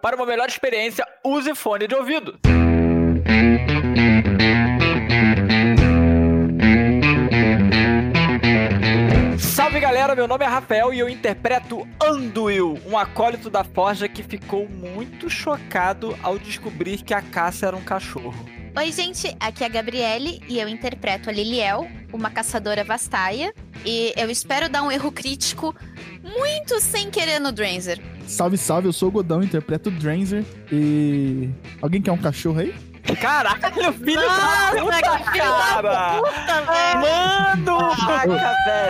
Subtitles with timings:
[0.00, 2.38] Para uma melhor experiência, use fone de ouvido.
[9.40, 14.22] Salve galera, meu nome é Rafael e eu interpreto Anduil, um acólito da Forja que
[14.22, 18.48] ficou muito chocado ao descobrir que a caça era um cachorro.
[18.76, 23.52] Oi, gente, aqui é a Gabriele e eu interpreto a Liliel, uma caçadora vastaia,
[23.84, 25.74] e eu espero dar um erro crítico
[26.22, 28.00] muito sem querer no Dranzer.
[28.28, 31.48] Salve, salve, eu sou o Godão, interpreto o Dranzer e.
[31.80, 32.74] Alguém quer um cachorro aí?
[33.20, 36.18] Caralho, filho Nossa, da puta, que filho da cara!
[36.18, 37.00] Puta, velho!
[37.00, 38.26] Mano, vaca,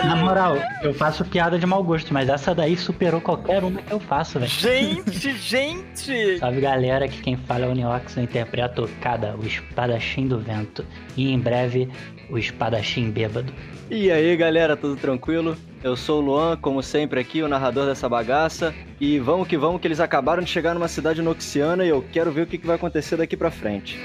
[0.03, 0.17] Na velho!
[0.17, 3.99] moral, eu faço piada de mau gosto, mas essa daí superou qualquer uma que eu
[3.99, 4.51] faço, velho.
[4.51, 6.37] Gente, gente!
[6.37, 10.37] Salve galera, aqui quem fala é o Neox, eu interpreto o Kada, o espadachim do
[10.37, 10.85] vento.
[11.15, 11.87] E em breve,
[12.29, 13.53] o espadachim bêbado.
[13.89, 15.55] E aí galera, tudo tranquilo?
[15.81, 18.75] Eu sou o Luan, como sempre aqui, o narrador dessa bagaça.
[18.99, 22.33] E vamos que vamos, que eles acabaram de chegar numa cidade noxiana e eu quero
[22.33, 23.97] ver o que vai acontecer daqui pra frente.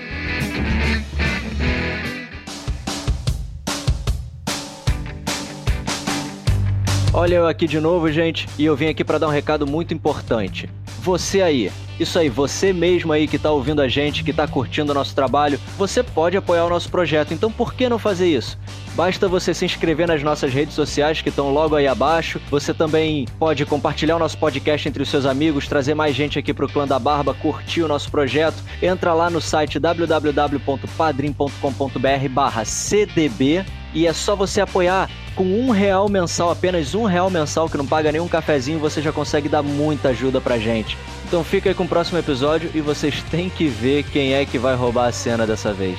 [7.13, 9.93] Olha eu aqui de novo, gente, e eu vim aqui pra dar um recado muito
[9.93, 10.71] importante.
[11.01, 14.93] Você aí, isso aí, você mesmo aí que tá ouvindo a gente, que tá curtindo
[14.93, 18.59] o nosso trabalho, você pode apoiar o nosso projeto, então por que não fazer isso?
[18.95, 22.41] Basta você se inscrever nas nossas redes sociais que estão logo aí abaixo.
[22.49, 26.55] Você também pode compartilhar o nosso podcast entre os seus amigos, trazer mais gente aqui
[26.55, 28.63] pro Clã da Barba, curtir o nosso projeto.
[28.81, 36.09] Entra lá no site www.padrim.com.br barra CDB e é só você apoiar com um real
[36.09, 40.11] mensal, apenas um real mensal, que não paga nenhum cafezinho, você já consegue dar muita
[40.11, 40.97] ajuda pra gente.
[41.27, 44.59] Então fica aí com o próximo episódio e vocês têm que ver quem é que
[44.59, 45.99] vai roubar a cena dessa vez.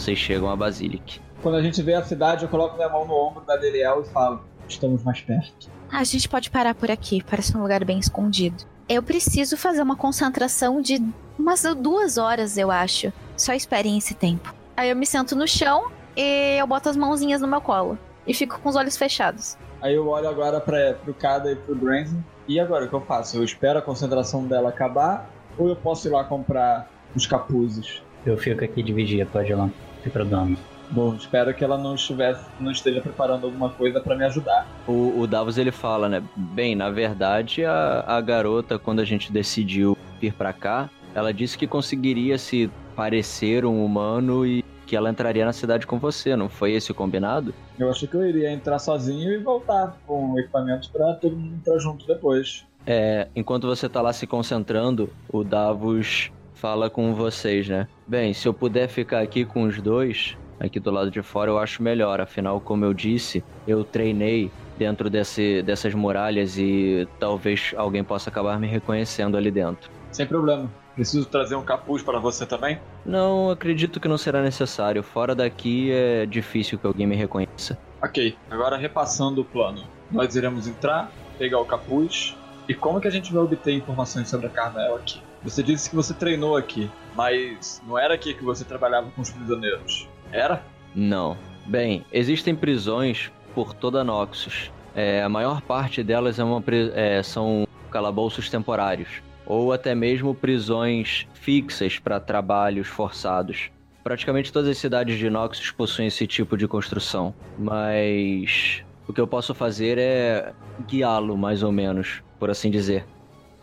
[0.00, 1.20] Vocês chegam a Basilic.
[1.42, 4.08] Quando a gente vê a cidade, eu coloco minha mão no ombro da Deliel e
[4.08, 5.68] falo: Estamos mais perto.
[5.92, 8.64] A gente pode parar por aqui, parece um lugar bem escondido.
[8.88, 11.04] Eu preciso fazer uma concentração de
[11.38, 13.12] umas duas horas, eu acho.
[13.36, 14.54] Só esperem esse tempo.
[14.74, 17.98] Aí eu me sento no chão e eu boto as mãozinhas no meu colo.
[18.26, 19.58] E fico com os olhos fechados.
[19.82, 22.24] Aí eu olho agora pra, pro Kada e pro Dranzen.
[22.48, 23.36] E agora o que eu faço?
[23.36, 25.28] Eu espero a concentração dela acabar?
[25.58, 28.02] Ou eu posso ir lá comprar os capuzes?
[28.24, 30.56] Eu fico aqui de vigia, pode ir lá, tem problema.
[30.90, 34.66] Bom, espero que ela não estivesse, não esteja preparando alguma coisa pra me ajudar.
[34.88, 36.22] O, o Davos ele fala, né?
[36.34, 41.56] Bem, na verdade, a, a garota, quando a gente decidiu vir pra cá, ela disse
[41.56, 46.48] que conseguiria se parecer um humano e que ela entraria na cidade com você, não
[46.48, 47.54] foi esse o combinado?
[47.78, 51.78] Eu achei que eu iria entrar sozinho e voltar com equipamentos pra todo mundo entrar
[51.78, 52.66] junto depois.
[52.84, 57.88] É, enquanto você tá lá se concentrando, o Davos fala com vocês, né?
[58.06, 61.58] Bem, se eu puder ficar aqui com os dois, aqui do lado de fora, eu
[61.58, 62.20] acho melhor.
[62.20, 68.60] Afinal, como eu disse, eu treinei dentro desse, dessas muralhas e talvez alguém possa acabar
[68.60, 69.90] me reconhecendo ali dentro.
[70.12, 70.70] Sem problema.
[70.94, 72.78] Preciso trazer um capuz para você também?
[73.06, 75.02] Não, acredito que não será necessário.
[75.02, 77.78] Fora daqui é difícil que alguém me reconheça.
[78.02, 79.82] Ok, agora repassando o plano.
[80.10, 82.36] Nós iremos entrar, pegar o capuz.
[82.68, 85.22] E como que a gente vai obter informações sobre a Carmel aqui?
[85.42, 89.30] Você disse que você treinou aqui, mas não era aqui que você trabalhava com os
[89.30, 90.08] prisioneiros.
[90.30, 90.62] Era?
[90.94, 91.36] Não.
[91.66, 94.70] Bem, existem prisões por toda Noxus.
[94.94, 96.62] É, a maior parte delas é uma
[96.94, 99.08] é, são calabouços temporários,
[99.46, 103.70] ou até mesmo prisões fixas para trabalhos forçados.
[104.02, 109.26] Praticamente todas as cidades de Noxus possuem esse tipo de construção, mas o que eu
[109.26, 110.52] posso fazer é
[110.88, 113.04] guiá-lo, mais ou menos, por assim dizer.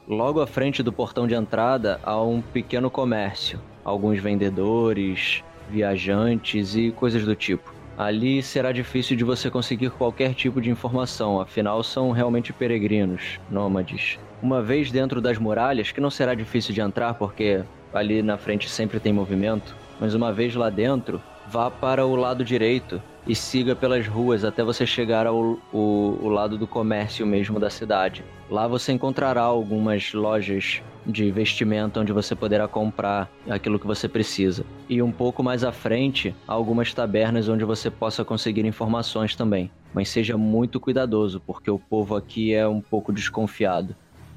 [0.08, 6.92] Logo à frente do portão de entrada há um pequeno comércio, alguns vendedores, viajantes e
[6.92, 7.74] coisas do tipo.
[7.98, 14.18] Ali será difícil de você conseguir qualquer tipo de informação, afinal são realmente peregrinos, nômades.
[14.42, 17.62] Uma vez dentro das muralhas, que não será difícil de entrar porque
[17.94, 22.46] ali na frente sempre tem movimento, mas uma vez lá dentro, vá para o lado
[22.46, 27.60] direito e siga pelas ruas até você chegar ao o, o lado do comércio mesmo
[27.60, 28.24] da cidade.
[28.50, 34.66] Lá você encontrará algumas lojas de vestimenta onde você poderá comprar aquilo que você precisa.
[34.90, 39.70] E um pouco mais à frente, algumas tabernas onde você possa conseguir informações também.
[39.94, 43.96] Mas seja muito cuidadoso, porque o povo aqui é um pouco desconfiado.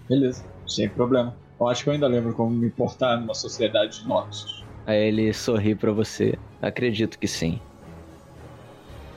[0.09, 1.37] Beleza, sem problema.
[1.61, 4.65] Eu acho que eu ainda lembro como me portar numa sociedade de Noxus.
[4.87, 6.39] Aí ele sorri pra você.
[6.63, 7.61] Acredito que sim.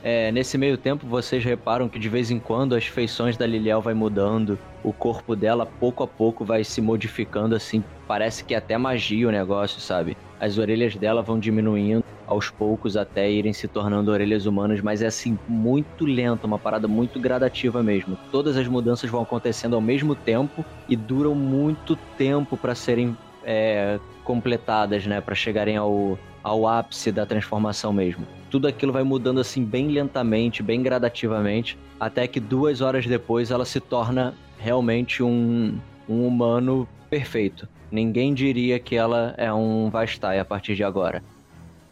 [0.04, 3.82] É, nesse meio tempo, vocês reparam que de vez em quando as feições da Liliel
[3.82, 8.58] vai mudando, o corpo dela pouco a pouco vai se modificando assim, parece que é
[8.58, 10.18] até magia o negócio, sabe?
[10.42, 15.06] As orelhas dela vão diminuindo aos poucos até irem se tornando orelhas humanas, mas é
[15.06, 18.18] assim muito lento, uma parada muito gradativa mesmo.
[18.30, 23.98] Todas as mudanças vão acontecendo ao mesmo tempo e duram muito tempo para serem é,
[24.26, 28.28] completadas, né, para chegarem ao, ao ápice da transformação mesmo.
[28.52, 33.66] Tudo aquilo vai mudando assim bem lentamente, bem gradativamente, até que duas horas depois ela
[33.66, 37.68] se torna realmente um, um humano perfeito.
[37.92, 41.24] Ninguém diria que ela é um Vastai a partir de agora.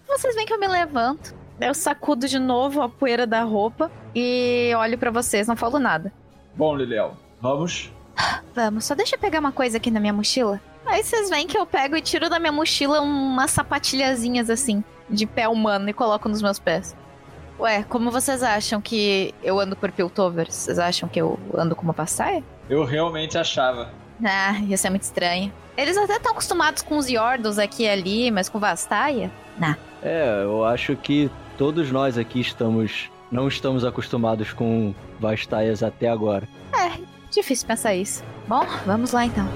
[0.08, 4.74] Vocês veem que eu me levanto, eu sacudo de novo a poeira da roupa e
[4.76, 6.12] olho para vocês, não falo nada.
[6.56, 7.92] Bom, Liliel, vamos?
[8.54, 10.60] Vamos, só deixa eu pegar uma coisa aqui na minha mochila.
[10.86, 15.26] Aí vocês veem que eu pego e tiro da minha mochila umas sapatilhazinhas assim, de
[15.26, 16.96] pé humano, e coloco nos meus pés.
[17.60, 20.52] Ué, como vocês acham que eu ando por Piltover?
[20.52, 22.44] Vocês acham que eu ando como passaia?
[22.70, 23.92] Eu realmente achava.
[24.24, 25.54] Ah, isso é muito estranho.
[25.78, 29.32] Eles até estão acostumados com os Yordos aqui e ali, mas com Vastaia?
[29.58, 29.78] Nah.
[30.02, 33.10] É, eu acho que todos nós aqui estamos.
[33.32, 36.48] Não estamos acostumados com Vastaias até agora.
[36.74, 37.00] É,
[37.30, 38.24] difícil pensar isso.
[38.48, 39.48] Bom, vamos lá então.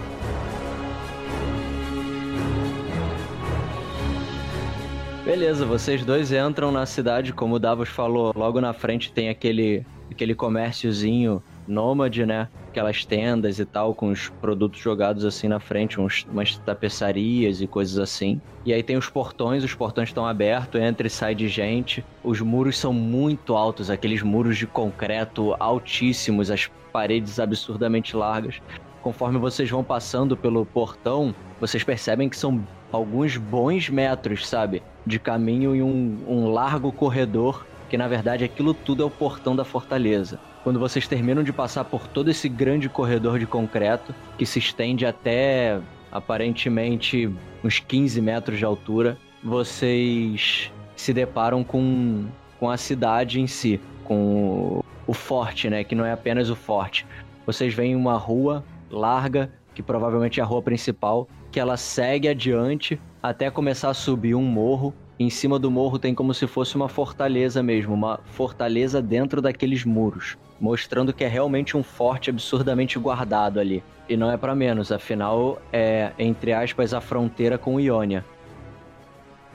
[5.25, 9.83] Beleza, vocês dois entram na cidade, como o Davos falou, logo na frente tem aquele,
[10.11, 12.47] aquele comérciozinho nômade, né?
[12.67, 17.65] Aquelas tendas e tal, com os produtos jogados assim na frente, uns, umas tapeçarias e
[17.65, 18.39] coisas assim.
[18.63, 22.05] E aí tem os portões, os portões estão abertos, entra e sai de gente.
[22.23, 28.61] Os muros são muito altos, aqueles muros de concreto altíssimos, as paredes absurdamente largas.
[29.01, 34.81] Conforme vocês vão passando pelo portão, vocês percebem que são alguns bons metros, sabe?
[35.05, 39.55] De caminho em um, um largo corredor, que na verdade aquilo tudo é o portão
[39.55, 40.39] da fortaleza.
[40.63, 45.05] Quando vocês terminam de passar por todo esse grande corredor de concreto, que se estende
[45.05, 45.79] até
[46.11, 47.31] aparentemente
[47.63, 52.25] uns 15 metros de altura, vocês se deparam com,
[52.59, 55.83] com a cidade em si, com o, o forte, né?
[55.83, 57.05] Que não é apenas o forte.
[57.45, 62.99] Vocês veem uma rua larga, que provavelmente é a rua principal, que ela segue adiante
[63.21, 64.93] até começar a subir um morro.
[65.19, 69.85] Em cima do morro tem como se fosse uma fortaleza mesmo, uma fortaleza dentro daqueles
[69.85, 73.83] muros, mostrando que é realmente um forte absurdamente guardado ali.
[74.09, 78.25] E não é para menos, afinal é, entre aspas, a fronteira com Iônia.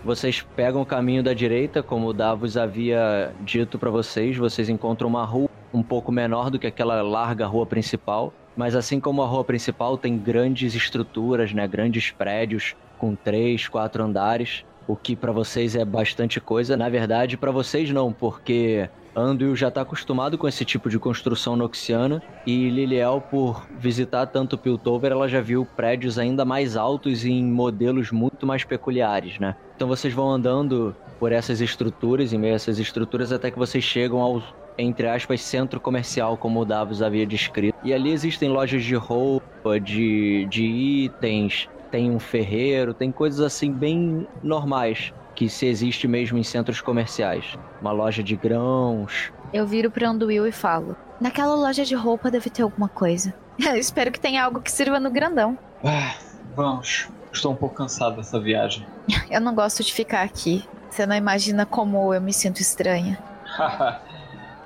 [0.02, 5.08] Vocês pegam o caminho da direita, como o Davos havia dito para vocês, vocês encontram
[5.08, 9.26] uma rua um pouco menor do que aquela larga rua principal, mas assim como a
[9.26, 15.32] rua principal tem grandes estruturas, né, grandes prédios com três, quatro andares, o que para
[15.32, 16.76] vocês é bastante coisa.
[16.76, 21.56] Na verdade, para vocês não, porque Anduil já está acostumado com esse tipo de construção
[21.56, 27.30] noxiana e Liliel, por visitar tanto Piltover, ela já viu prédios ainda mais altos e
[27.30, 29.56] em modelos muito mais peculiares, né?
[29.76, 33.84] Então vocês vão andando por essas estruturas, em meio a essas estruturas, até que vocês
[33.84, 34.42] chegam ao,
[34.80, 37.78] entre aspas, centro comercial, como o Davos havia descrito.
[37.82, 43.72] E ali existem lojas de roupa, de, de itens, tem um ferreiro, tem coisas assim
[43.72, 47.58] bem normais que se existe mesmo em centros comerciais.
[47.80, 49.32] Uma loja de grãos.
[49.52, 53.34] Eu viro pro Anduil e falo: Naquela loja de roupa deve ter alguma coisa.
[53.76, 55.58] espero que tenha algo que sirva no grandão.
[55.84, 56.14] Ah,
[56.54, 57.08] vamos.
[57.32, 58.86] Estou um pouco cansado dessa viagem.
[59.30, 60.64] Eu não gosto de ficar aqui.
[60.90, 63.16] Você não imagina como eu me sinto estranha.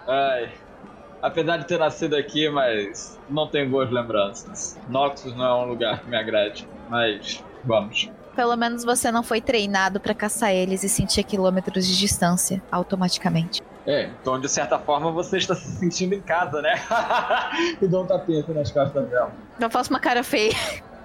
[0.06, 0.50] Ai.
[1.22, 4.78] Apesar de ter nascido aqui, mas não tenho boas lembranças.
[4.88, 8.10] Noxus não é um lugar que me agrade, mas vamos.
[8.36, 13.62] Pelo menos você não foi treinado para caçar eles e sentir quilômetros de distância automaticamente.
[13.86, 16.74] É, então de certa forma você está se sentindo em casa, né?
[17.80, 19.32] e dá um tapete nas costas dela.
[19.60, 20.52] Eu faço uma cara feia.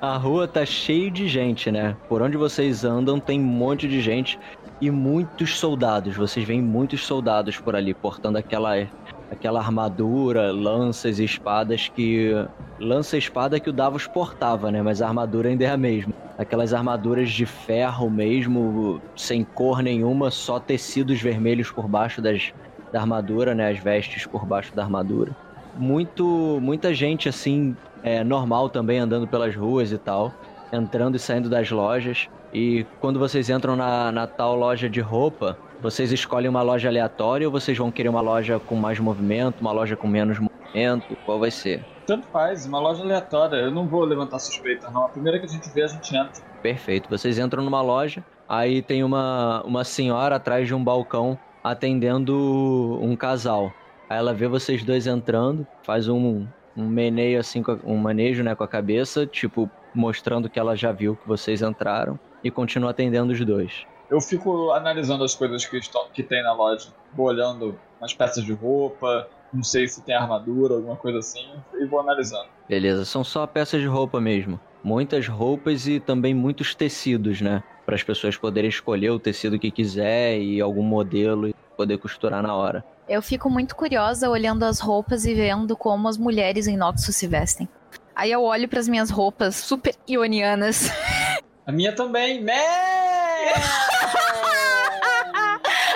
[0.01, 1.95] A rua tá cheia de gente, né?
[2.07, 4.39] Por onde vocês andam tem um monte de gente
[4.81, 6.15] e muitos soldados.
[6.15, 8.87] Vocês veem muitos soldados por ali portando aquela
[9.31, 12.31] aquela armadura, lanças e espadas que
[12.79, 14.81] lança e espada que o Davos portava, né?
[14.81, 16.13] Mas a armadura ainda é a mesma.
[16.37, 22.51] Aquelas armaduras de ferro mesmo, sem cor nenhuma, só tecidos vermelhos por baixo das
[22.91, 23.69] da armadura, né?
[23.69, 25.35] As vestes por baixo da armadura.
[25.77, 30.33] Muito, muita gente assim, é, normal também andando pelas ruas e tal,
[30.73, 32.27] entrando e saindo das lojas.
[32.53, 37.47] E quando vocês entram na, na tal loja de roupa, vocês escolhem uma loja aleatória
[37.47, 41.15] ou vocês vão querer uma loja com mais movimento, uma loja com menos movimento?
[41.25, 41.85] Qual vai ser?
[42.05, 43.55] Tanto faz, uma loja aleatória.
[43.57, 45.05] Eu não vou levantar suspeita, não.
[45.05, 46.43] A primeira que a gente vê, a gente entra.
[46.61, 47.09] Perfeito.
[47.09, 53.15] Vocês entram numa loja, aí tem uma, uma senhora atrás de um balcão atendendo um
[53.15, 53.71] casal.
[54.09, 58.63] Aí ela vê vocês dois entrando, faz um, um meneio assim, um manejo né, com
[58.63, 63.45] a cabeça, tipo, mostrando que ela já viu que vocês entraram, e continua atendendo os
[63.45, 63.85] dois.
[64.09, 66.89] Eu fico analisando as coisas que, estão, que tem na loja.
[67.13, 71.45] Vou olhando umas peças de roupa, não sei se tem armadura, alguma coisa assim,
[71.79, 72.47] e vou analisando.
[72.67, 74.59] Beleza, são só peças de roupa mesmo.
[74.83, 77.61] Muitas roupas e também muitos tecidos, né?
[77.85, 82.41] Para as pessoas poderem escolher o tecido que quiser e algum modelo e poder costurar
[82.41, 82.83] na hora.
[83.07, 87.27] Eu fico muito curiosa olhando as roupas e vendo como as mulheres em Noxus se
[87.27, 87.67] vestem.
[88.15, 90.89] Aí eu olho pras minhas roupas super ionianas.
[91.69, 92.51] A minha também, né?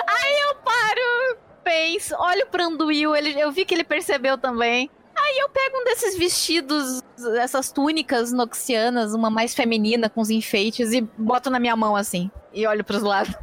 [0.06, 4.88] Aí eu paro, penso, olho pro Anduil, ele, eu vi que ele percebeu também.
[5.16, 7.02] Aí eu pego um desses vestidos,
[7.40, 12.30] essas túnicas noxianas, uma mais feminina com os enfeites, e boto na minha mão assim.
[12.52, 13.34] E olho pros lados.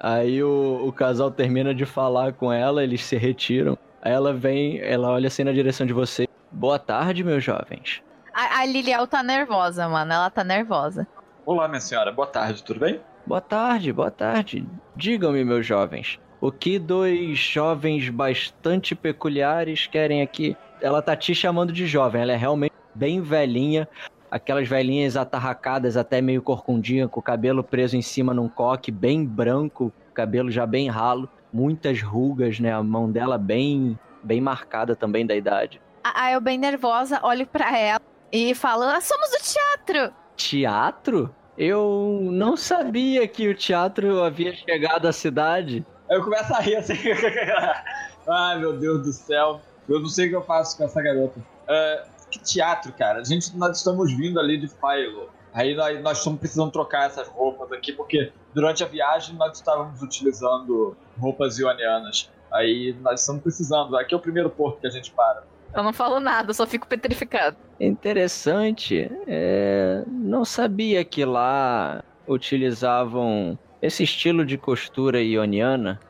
[0.00, 3.78] Aí o, o casal termina de falar com ela, eles se retiram.
[4.02, 6.26] Aí ela vem, ela olha assim na direção de você.
[6.50, 8.02] Boa tarde, meus jovens.
[8.34, 10.12] A, a Liliel tá nervosa, mano.
[10.12, 11.06] Ela tá nervosa.
[11.46, 13.00] Olá, minha senhora, boa tarde, tudo bem?
[13.24, 14.66] Boa tarde, boa tarde.
[14.96, 20.56] Digam-me, meus jovens, o que dois jovens bastante peculiares querem aqui?
[20.82, 23.88] Ela tá te chamando de jovem, ela é realmente bem velhinha,
[24.28, 29.24] aquelas velhinhas atarracadas, até meio corcundinha, com o cabelo preso em cima num coque, bem
[29.24, 32.72] branco, cabelo já bem ralo, muitas rugas, né?
[32.72, 35.80] A mão dela bem, bem marcada também da idade.
[36.02, 38.00] A- Aí eu, bem nervosa, olho pra ela
[38.32, 40.25] e falo: ah, somos do teatro!
[40.36, 41.34] Teatro?
[41.56, 45.84] Eu não sabia que o teatro havia chegado à cidade.
[46.08, 46.94] Eu começo a rir assim.
[48.28, 49.60] Ai, meu Deus do céu.
[49.88, 51.40] Eu não sei o que eu faço com essa garota.
[51.66, 53.20] É, que teatro, cara.
[53.20, 55.30] A gente, nós estamos vindo ali de Philo.
[55.54, 60.02] Aí nós, nós estamos precisando trocar essas roupas aqui, porque durante a viagem nós estávamos
[60.02, 62.30] utilizando roupas ionianas.
[62.52, 63.96] Aí nós estamos precisando.
[63.96, 65.44] Aqui é o primeiro porto que a gente para.
[65.74, 67.56] Eu não falo nada, só fico petrificado.
[67.78, 69.10] Interessante.
[69.26, 76.00] É, não sabia que lá utilizavam esse estilo de costura ioniana.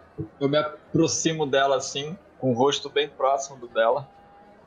[0.40, 4.08] Eu me aproximo dela assim, com o rosto bem próximo do dela.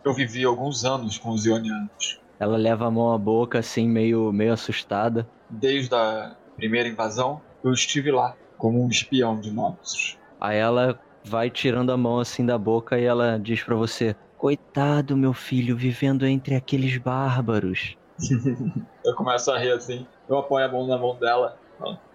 [0.04, 2.20] Eu vivi alguns anos com os ionianos.
[2.40, 5.28] Ela leva a mão à boca, assim, meio, meio assustada.
[5.50, 10.18] Desde a primeira invasão, eu estive lá como um espião de Noxus.
[10.40, 15.18] Aí ela vai tirando a mão assim da boca e ela diz pra você: Coitado,
[15.18, 17.98] meu filho, vivendo entre aqueles bárbaros.
[19.06, 21.58] Eu começo a rir assim, eu apoio a mão na mão dela.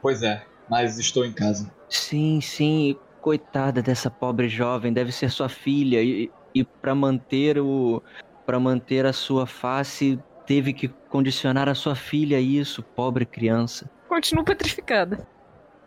[0.01, 1.71] Pois é, mas estou em casa.
[1.89, 8.03] Sim, sim, coitada dessa pobre jovem, deve ser sua filha e, e para manter o
[8.45, 13.91] para manter a sua face teve que condicionar a sua filha a isso, pobre criança.
[14.09, 15.27] Continuo petrificada.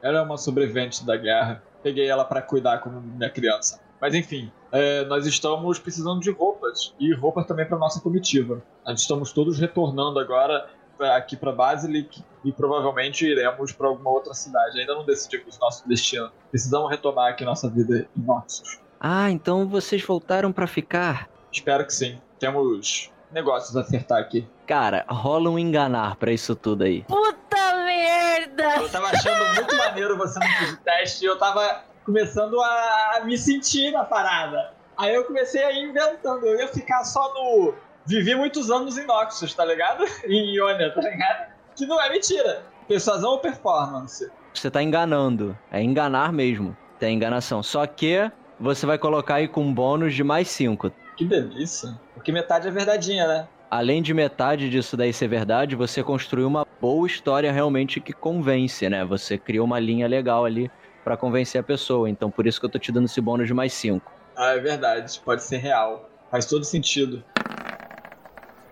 [0.02, 1.64] Ela é uma sobrevivente da guerra.
[1.84, 3.80] Peguei ela pra cuidar como minha criança.
[4.02, 8.62] Mas enfim, é, nós estamos precisando de roupas e roupas também para nossa comitiva.
[8.86, 14.34] Nós estamos todos retornando agora pra- aqui para Basilic e provavelmente iremos para alguma outra
[14.34, 14.80] cidade.
[14.80, 16.30] Ainda não decidimos nosso destino.
[16.50, 18.80] Precisamos retomar aqui nossa vida em Noxus.
[19.00, 21.30] Ah, então vocês voltaram pra ficar?
[21.52, 22.20] Espero que sim.
[22.40, 24.48] Temos negócios a acertar aqui.
[24.66, 27.04] Cara, rola um enganar pra isso tudo aí.
[27.04, 28.76] Puta merda!
[28.82, 33.38] Eu tava achando muito maneiro você não fazer teste e eu tava começando a me
[33.38, 34.72] sentir na parada.
[34.98, 36.46] Aí eu comecei a ir inventando.
[36.46, 37.74] Eu ia ficar só no.
[38.06, 40.06] Vivi muitos anos em Noxus, tá ligado?
[40.26, 41.52] Em Ionia, tá ligado?
[41.76, 42.64] Que não é mentira.
[42.88, 44.32] Persuasão ou performance?
[44.54, 45.56] Você tá enganando.
[45.70, 46.76] É enganar mesmo.
[46.98, 47.62] Tem enganação.
[47.62, 50.90] Só que você vai colocar aí com um bônus de mais 5.
[51.18, 52.00] Que delícia.
[52.14, 53.48] Porque metade é verdadeinha, né?
[53.70, 58.88] Além de metade disso daí ser verdade, você construiu uma boa história realmente que convence,
[58.88, 59.04] né?
[59.04, 60.72] Você criou uma linha legal ali
[61.08, 62.10] pra convencer a pessoa.
[62.10, 64.12] Então por isso que eu tô te dando esse bônus de mais 5.
[64.36, 65.22] Ah, é verdade.
[65.24, 66.10] Pode ser real.
[66.30, 67.24] Faz todo sentido.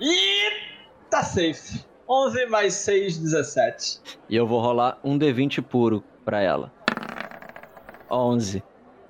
[0.01, 0.51] E
[1.09, 1.85] tá safe.
[2.07, 4.01] 11 mais 6, 17.
[4.29, 6.73] E eu vou rolar um D20 puro pra ela.
[8.11, 8.61] 11.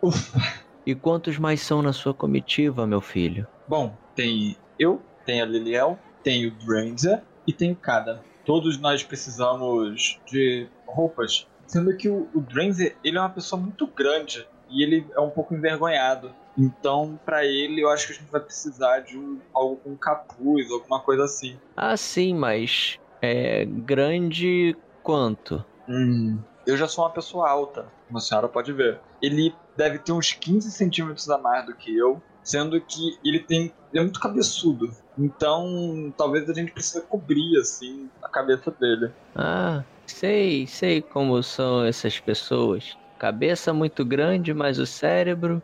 [0.04, 0.64] Ufa.
[0.86, 3.48] E quantos mais são na sua comitiva, meu filho?
[3.68, 8.22] Bom, tem eu, tem a Liliel, tem o Dranza e tem o Kada.
[8.46, 11.48] Todos nós precisamos de roupas.
[11.68, 15.30] Sendo que o, o Dranza, ele é uma pessoa muito grande e ele é um
[15.30, 16.34] pouco envergonhado.
[16.58, 20.72] Então, pra ele, eu acho que a gente vai precisar de um, algo com capuz,
[20.72, 21.58] alguma coisa assim.
[21.76, 25.64] Ah, sim, mas é grande quanto?
[25.88, 29.00] Hum, eu já sou uma pessoa alta, como a senhora pode ver.
[29.22, 33.74] Ele deve ter uns 15 centímetros a mais do que eu, sendo que ele tem.
[33.92, 34.90] Ele é muito cabeçudo.
[35.18, 39.12] Então, talvez a gente precise cobrir, assim, a cabeça dele.
[39.36, 45.62] Ah, sei, sei como são essas pessoas Cabeça muito grande, mas o cérebro.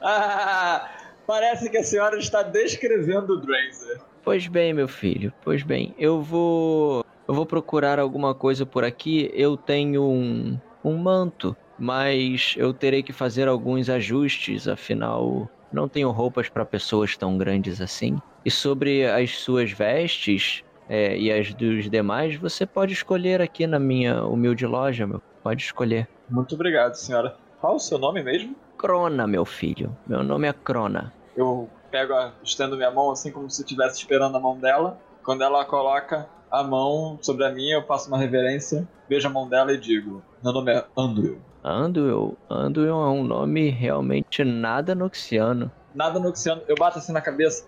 [0.00, 0.88] Ah,
[1.26, 4.00] parece que a senhora está descrevendo o Dranzer.
[4.24, 5.94] Pois bem, meu filho, pois bem.
[5.98, 7.04] Eu vou.
[7.28, 9.30] Eu vou procurar alguma coisa por aqui.
[9.34, 10.58] Eu tenho um.
[10.82, 15.48] um manto, mas eu terei que fazer alguns ajustes, afinal.
[15.70, 18.18] Não tenho roupas para pessoas tão grandes assim.
[18.44, 23.78] E sobre as suas vestes é, e as dos demais, você pode escolher aqui na
[23.78, 25.22] minha humilde loja, meu.
[25.40, 26.08] Pode escolher.
[26.28, 27.36] Muito obrigado, senhora.
[27.60, 28.56] Qual o seu nome mesmo?
[28.76, 29.96] Crona, meu filho.
[30.04, 31.12] Meu nome é Crona.
[31.36, 34.98] Eu pego, a, estendo minha mão assim como se estivesse esperando a mão dela.
[35.22, 39.48] Quando ela coloca a mão sobre a minha, eu faço uma reverência, beijo a mão
[39.48, 41.40] dela e digo: Meu nome é Andrew.
[41.62, 42.36] Anduil.
[42.50, 45.70] Anduil é um nome realmente nada noxiano.
[45.94, 47.64] Nada noxiano, eu bato assim na cabeça.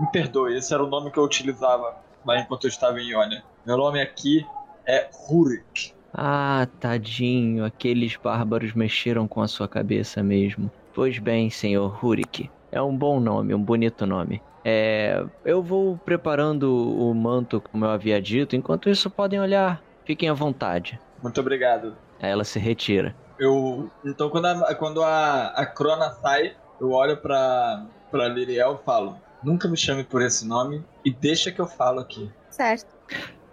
[0.00, 3.42] Me perdoe, esse era o nome que eu utilizava lá enquanto eu estava em Ionia.
[3.64, 4.44] Meu nome aqui
[4.84, 5.94] é Rurik.
[6.12, 10.70] Ah, tadinho, aqueles bárbaros mexeram com a sua cabeça mesmo.
[10.94, 12.50] Pois bem, senhor Rurik.
[12.72, 14.42] É um bom nome, um bonito nome.
[14.64, 18.56] É, eu vou preparando o manto, como eu havia dito.
[18.56, 19.80] Enquanto isso, podem olhar.
[20.04, 20.98] Fiquem à vontade.
[21.22, 21.96] Muito obrigado.
[22.20, 23.14] Aí ela se retira.
[23.38, 23.90] Eu.
[24.04, 29.16] Então quando a, quando a, a Crona sai, eu olho pra, pra Liriel e falo:
[29.46, 32.28] Nunca me chame por esse nome e deixa que eu falo aqui.
[32.50, 32.92] Certo.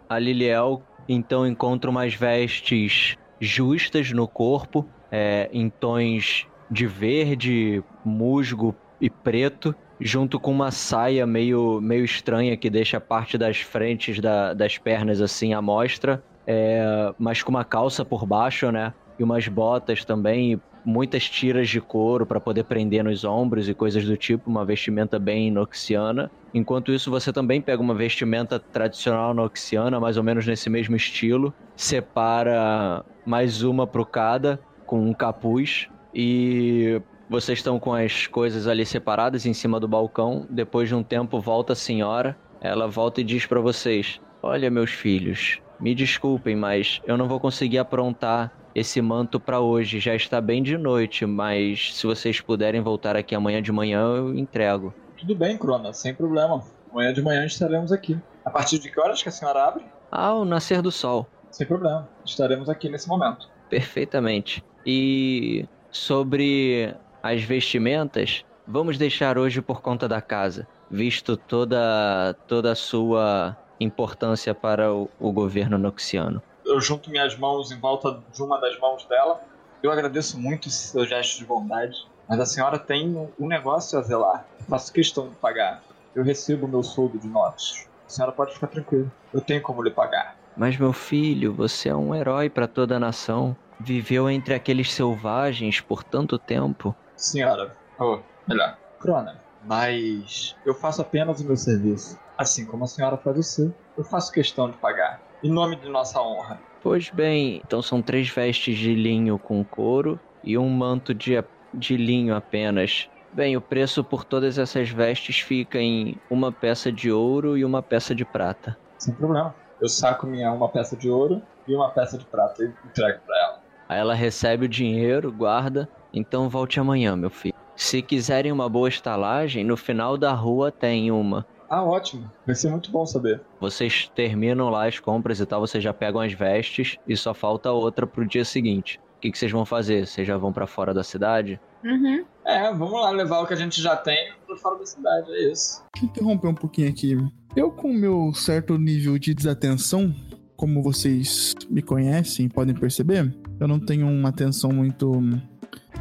[0.09, 8.75] A Liliel então encontra umas vestes justas no corpo, é, em tons de verde, musgo
[8.99, 14.19] e preto, junto com uma saia meio, meio estranha que deixa a parte das frentes
[14.19, 18.95] da, das pernas assim à mostra, é, mas com uma calça por baixo, né?
[19.23, 24.17] Umas botas também, muitas tiras de couro para poder prender nos ombros e coisas do
[24.17, 26.29] tipo, uma vestimenta bem inoxiana.
[26.53, 31.53] Enquanto isso, você também pega uma vestimenta tradicional noxiana, mais ou menos nesse mesmo estilo,
[31.75, 38.85] separa mais uma pro cada, com um capuz, e vocês estão com as coisas ali
[38.85, 40.45] separadas em cima do balcão.
[40.49, 42.37] Depois de um tempo, volta a senhora.
[42.61, 47.39] Ela volta e diz para vocês: Olha, meus filhos, me desculpem, mas eu não vou
[47.39, 49.99] conseguir aprontar esse manto para hoje.
[49.99, 54.37] Já está bem de noite, mas se vocês puderem voltar aqui amanhã de manhã, eu
[54.37, 54.93] entrego.
[55.17, 56.63] Tudo bem, Crona, sem problema.
[56.91, 58.17] Amanhã de manhã estaremos aqui.
[58.43, 59.85] A partir de que horas que a senhora abre?
[60.11, 61.27] Ao nascer do sol.
[61.49, 62.09] Sem problema.
[62.25, 63.49] Estaremos aqui nesse momento.
[63.69, 64.63] Perfeitamente.
[64.85, 72.75] E sobre as vestimentas, vamos deixar hoje por conta da casa, visto toda toda a
[72.75, 76.41] sua importância para o, o governo noxiano.
[76.65, 79.41] Eu junto minhas mãos em volta de uma das mãos dela.
[79.81, 84.01] Eu agradeço muito esse seu gesto de bondade, mas a senhora tem um negócio a
[84.01, 84.45] zelar.
[84.67, 85.83] Faço questão de pagar.
[86.15, 87.87] Eu recebo meu soldo de notas.
[88.07, 89.11] A senhora pode ficar tranquila.
[89.33, 90.37] Eu tenho como lhe pagar.
[90.55, 93.55] Mas meu filho, você é um herói para toda a nação.
[93.79, 96.95] Viveu entre aqueles selvagens por tanto tempo.
[97.17, 102.19] Senhora, ou melhor, Crona, mas eu faço apenas o meu serviço.
[102.37, 105.21] Assim como a senhora faz o seu, eu faço questão de pagar.
[105.43, 106.59] Em nome de nossa honra.
[106.81, 111.97] Pois bem, então são três vestes de linho com couro e um manto de, de
[111.97, 113.09] linho apenas.
[113.33, 117.81] Bem, o preço por todas essas vestes fica em uma peça de ouro e uma
[117.81, 118.77] peça de prata.
[118.97, 119.53] Sem problema.
[119.81, 123.37] Eu saco minha uma peça de ouro e uma peça de prata e entrego pra
[123.37, 123.63] ela.
[123.89, 125.89] Aí ela recebe o dinheiro, guarda.
[126.13, 127.55] Então volte amanhã, meu filho.
[127.75, 131.45] Se quiserem uma boa estalagem, no final da rua tem uma.
[131.73, 132.29] Ah, ótimo.
[132.45, 133.41] Vai ser muito bom saber.
[133.59, 137.71] Vocês terminam lá as compras e tal, vocês já pegam as vestes e só falta
[137.71, 139.01] outra pro dia seguinte.
[139.17, 140.05] O que, que vocês vão fazer?
[140.05, 141.59] Vocês já vão pra fora da cidade?
[141.83, 142.23] Uhum.
[142.45, 145.51] É, vamos lá levar o que a gente já tem pra fora da cidade, é
[145.51, 145.83] isso.
[145.95, 147.17] Deixa eu interromper um pouquinho aqui.
[147.55, 150.13] Eu, com o meu certo nível de desatenção,
[150.55, 155.11] como vocês me conhecem, podem perceber, eu não tenho uma atenção muito.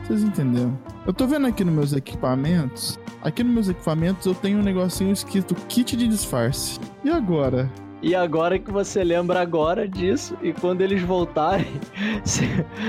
[0.03, 0.79] Vocês entenderam?
[1.07, 2.99] Eu tô vendo aqui nos meus equipamentos.
[3.23, 6.81] Aqui nos meus equipamentos eu tenho um negocinho escrito kit de disfarce.
[7.05, 7.71] E agora?
[8.03, 11.81] E agora que você lembra agora disso, e quando eles voltarem,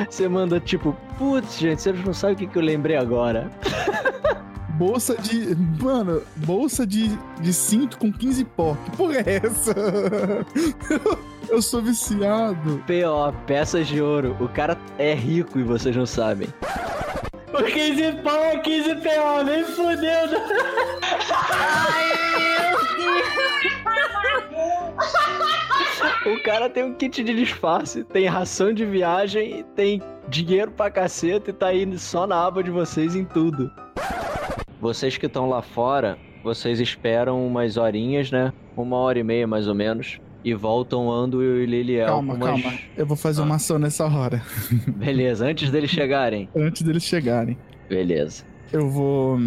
[0.10, 3.52] você manda tipo, putz, gente, vocês não sabem o que, que eu lembrei agora.
[4.74, 5.56] Bolsa de.
[5.80, 8.76] Mano, bolsa de, de cinto com 15 pó.
[8.84, 9.76] Que porra é essa?
[11.48, 12.84] Eu sou viciado.
[12.88, 13.32] P.O.
[13.46, 14.36] Peças de ouro.
[14.40, 16.48] O cara é rico e vocês não sabem.
[17.54, 19.44] O 15 pau é 15 P.O.
[19.44, 20.38] Nem fudendo.
[26.26, 31.52] O cara tem um kit de disfarce, tem ração de viagem, tem dinheiro pra caceta
[31.52, 33.70] e tá indo só na aba de vocês em tudo.
[34.80, 38.52] Vocês que estão lá fora, vocês esperam umas horinhas, né?
[38.76, 40.20] Uma hora e meia mais ou menos.
[40.44, 42.08] E voltam Anduil e Liliel.
[42.08, 42.80] Calma, umas- calma.
[42.98, 43.46] Eu vou fazer Ah.
[43.46, 44.42] uma ação nessa hora.
[44.98, 46.50] Beleza, antes deles chegarem.
[46.56, 47.58] Antes deles chegarem.
[47.90, 48.44] Beleza.
[48.72, 49.40] Eu vou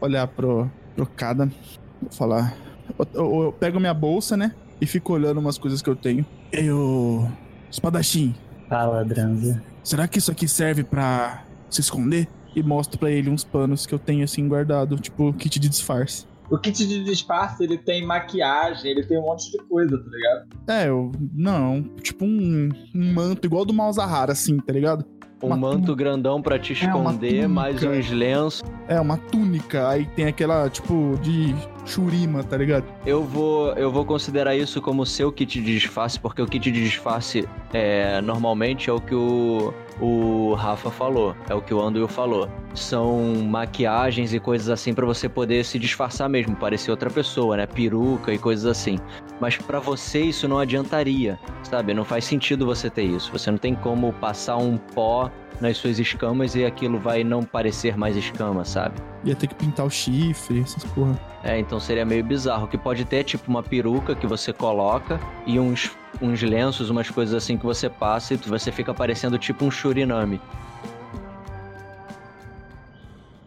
[0.00, 1.46] olhar pro, pro cada.
[1.46, 2.56] Vou falar.
[2.98, 4.52] Eu, eu- eu pego minha bolsa, né?
[4.80, 6.26] E fico olhando umas coisas que eu tenho.
[6.52, 7.28] Eu.
[7.70, 8.34] Espadachim,
[8.68, 9.62] Fala, Dranza.
[9.82, 12.28] será que isso aqui serve pra se esconder?
[12.54, 16.24] E mostro pra ele uns panos que eu tenho assim guardado, tipo kit de disfarce.
[16.50, 20.46] O kit de disfarce, ele tem maquiagem, ele tem um monte de coisa, tá ligado?
[20.68, 21.10] É, eu.
[21.32, 25.04] Não, tipo um, um manto igual do Malzahar, assim, tá ligado?
[25.42, 27.98] Um Uma manto grandão pra te É, esconder, mais túnica.
[27.98, 28.62] uns lenços.
[28.88, 31.54] É, uma túnica, aí tem aquela, tipo, de
[31.84, 32.84] churima, tá ligado?
[33.04, 36.82] Eu vou, eu vou considerar isso como seu kit de disfarce, porque o kit de
[36.82, 42.08] disfarce é, normalmente é o que o, o Rafa falou, é o que o Anduil
[42.08, 42.48] falou.
[42.74, 47.66] São maquiagens e coisas assim pra você poder se disfarçar mesmo, parecer outra pessoa, né?
[47.66, 48.98] Peruca e coisas assim.
[49.40, 51.94] Mas pra você isso não adiantaria, sabe?
[51.94, 53.30] Não faz sentido você ter isso.
[53.32, 57.96] Você não tem como passar um pó nas suas escamas e aquilo vai não parecer
[57.96, 58.96] mais escama, sabe?
[59.24, 61.18] Ia ter que pintar o chifre, essas porra.
[61.42, 62.64] É, então seria meio bizarro.
[62.64, 65.90] O que pode ter é tipo uma peruca que você coloca e uns,
[66.20, 70.40] uns lenços, umas coisas assim que você passa e você fica parecendo tipo um Shurinami.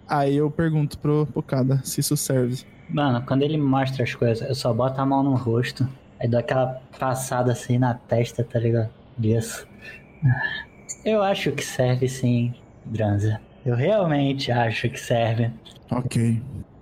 [0.07, 2.63] Aí eu pergunto pro, pro cada se isso serve.
[2.89, 5.87] Mano, quando ele mostra as coisas, eu só boto a mão no rosto.
[6.19, 8.89] Aí dou aquela passada assim na testa, tá ligado?
[9.17, 9.67] Disso.
[11.05, 12.53] Eu acho que serve sim,
[12.85, 13.39] Dranza.
[13.65, 15.51] Eu realmente acho que serve.
[15.91, 16.41] Ok.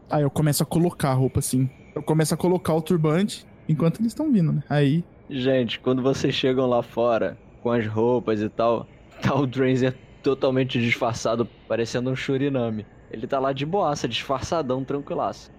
[0.09, 1.69] Aí eu começo a colocar a roupa assim.
[1.95, 4.63] Eu começo a colocar o turbante enquanto eles estão vindo, né?
[4.69, 5.03] Aí.
[5.29, 8.87] Gente, quando vocês chegam lá fora com as roupas e tal,
[9.21, 12.85] tá o Dranzer totalmente disfarçado, parecendo um Shurinami.
[13.11, 15.51] Ele tá lá de boaça, disfarçadão, tranquilaço.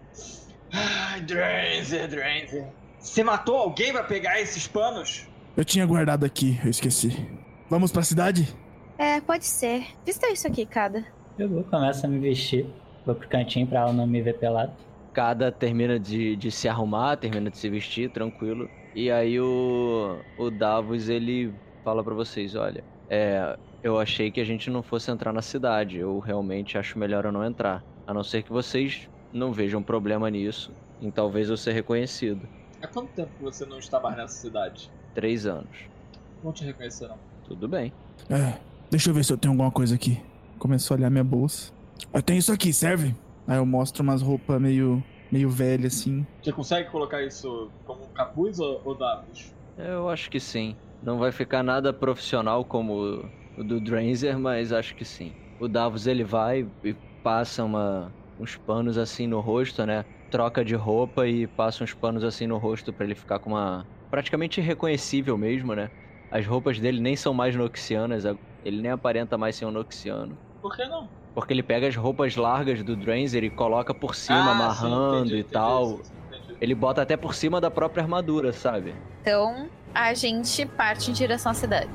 [0.73, 2.67] Ai, Dranzer, Dranzer.
[2.99, 5.27] Você matou alguém pra pegar esses panos?
[5.57, 7.27] Eu tinha guardado aqui, eu esqueci.
[7.69, 8.55] Vamos pra cidade?
[8.97, 9.87] É, pode ser.
[10.05, 11.05] Vista isso aqui, cada.
[11.37, 12.67] Eu vou, começo a me vestir.
[13.05, 14.73] Vou pro cantinho pra ela não me ver pelado.
[15.13, 18.69] Cada termina de, de se arrumar, termina de se vestir, tranquilo.
[18.95, 21.53] E aí o, o Davos, ele
[21.83, 25.99] fala pra vocês, olha, é, eu achei que a gente não fosse entrar na cidade.
[25.99, 27.83] Eu realmente acho melhor eu não entrar.
[28.07, 30.73] A não ser que vocês não vejam problema nisso.
[31.03, 32.49] Em talvez eu ser reconhecido.
[32.81, 34.91] Há quanto tempo que você não está mais nessa cidade?
[35.15, 35.77] Três anos.
[36.45, 37.19] Não te reconhecer, não.
[37.47, 37.97] Tudo bem.
[38.31, 38.61] É.
[38.91, 40.23] Deixa eu ver se eu tenho alguma coisa aqui.
[40.59, 41.73] Começo a olhar minha bolsa.
[42.13, 43.17] Eu tenho isso aqui, serve?
[43.47, 45.05] Aí eu mostro umas roupas meio.
[45.31, 46.27] meio velhas assim.
[46.43, 49.55] Você consegue colocar isso como um capuz ou, ou Davos?
[49.77, 50.79] Eu acho que sim.
[51.01, 55.37] Não vai ficar nada profissional como o- do Dranzer, mas acho que sim.
[55.59, 60.05] O Davos ele vai e passa uma, uns panos assim no rosto, né?
[60.31, 63.89] Troca de roupa e passa uns panos assim no rosto pra ele ficar com uma.
[64.11, 65.91] praticamente irreconhecível mesmo, né?
[66.37, 68.27] As roupas dele nem são mais noxianas,
[68.63, 70.37] ele nem aparenta mais ser um noxiano.
[70.61, 71.09] Por que não?
[71.35, 75.17] Porque ele pega as roupas largas do Dranzer e coloca por cima, Ah, sim, amarrando
[75.29, 75.99] entendi, e entendi tal.
[76.61, 78.95] Ele bota até por cima da própria armadura, sabe?
[79.23, 81.89] Então, a gente parte em direção à cidade.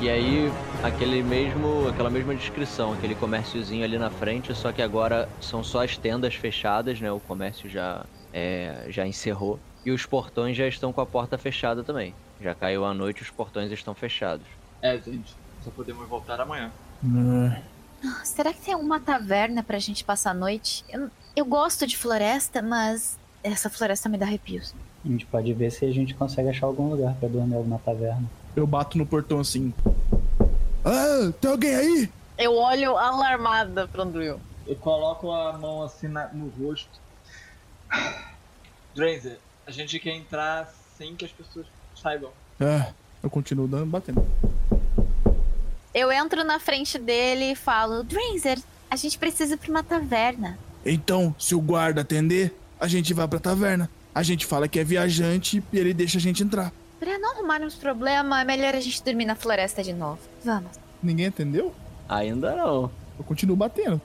[0.00, 0.50] E aí,
[0.82, 5.84] aquele mesmo, aquela mesma descrição, aquele comérciozinho ali na frente, só que agora são só
[5.84, 7.10] as tendas fechadas, né?
[7.12, 9.58] O comércio já, é, já encerrou.
[9.84, 12.14] E os portões já estão com a porta fechada também.
[12.40, 14.46] Já caiu a noite, os portões estão fechados.
[14.82, 15.34] É, gente.
[15.62, 16.70] Só podemos voltar amanhã.
[17.04, 17.62] É.
[18.04, 20.84] Ah, Será que tem alguma taverna pra gente passar a noite?
[20.88, 24.74] Eu, eu gosto de floresta, mas essa floresta me dá arrepios.
[25.04, 28.24] A gente pode ver se a gente consegue achar algum lugar pra dormir alguma taverna.
[28.54, 29.72] Eu bato no portão assim.
[30.84, 32.10] Ah, tem alguém aí?
[32.38, 34.40] Eu olho alarmada pro Andrew.
[34.66, 36.88] Eu coloco a mão assim na- no rosto.
[38.94, 41.66] Dranzer, a gente quer entrar sem que as pessoas
[42.00, 42.30] saibam.
[42.58, 42.92] É.
[43.22, 44.24] Eu continuo dando, batendo.
[45.92, 48.58] Eu entro na frente dele e falo: Dranzer,
[48.90, 50.58] a gente precisa ir pra uma taverna.
[50.86, 53.90] Então, se o guarda atender, a gente vai pra taverna.
[54.14, 56.72] A gente fala que é viajante e ele deixa a gente entrar.
[56.98, 60.18] Pra não arrumarmos problema, é melhor a gente dormir na floresta de novo.
[60.44, 60.70] Vamos.
[61.02, 61.72] Ninguém entendeu?
[62.08, 62.90] Ainda não.
[63.18, 64.00] Eu continuo batendo.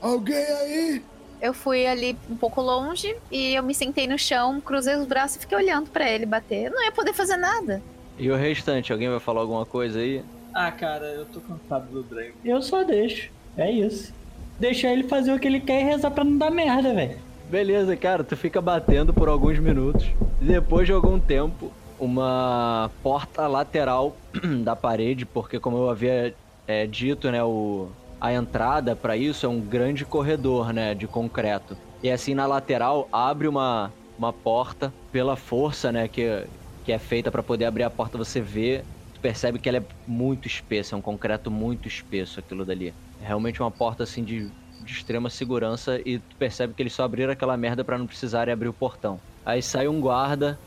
[0.00, 1.02] Alguém aí?
[1.40, 5.36] Eu fui ali um pouco longe e eu me sentei no chão, cruzei os braços
[5.36, 6.66] e fiquei olhando pra ele bater.
[6.66, 7.82] Eu não ia poder fazer nada.
[8.18, 10.22] E o restante, alguém vai falar alguma coisa aí?
[10.52, 12.34] Ah, cara, eu tô cansado do Dranzer.
[12.44, 13.30] Eu só deixo.
[13.56, 14.12] É isso.
[14.58, 17.18] Deixa ele fazer o que ele quer e rezar pra não dar merda, velho.
[17.48, 20.06] Beleza, cara, tu fica batendo por alguns minutos.
[20.40, 21.69] Depois de algum tempo,
[22.00, 24.16] uma porta lateral
[24.64, 26.34] da parede, porque como eu havia
[26.66, 27.88] é, dito, né, o,
[28.20, 31.76] a entrada para isso é um grande corredor, né, de concreto.
[32.02, 36.44] E assim na lateral abre uma, uma porta pela força, né, que,
[36.84, 38.82] que é feita para poder abrir a porta, você vê,
[39.14, 42.94] tu percebe que ela é muito espessa, é um concreto muito espesso aquilo dali.
[43.22, 44.48] É realmente uma porta assim de,
[44.82, 48.52] de extrema segurança e tu percebe que eles só abriram aquela merda para não precisarem
[48.52, 49.20] abrir o portão.
[49.44, 50.58] Aí sai um guarda.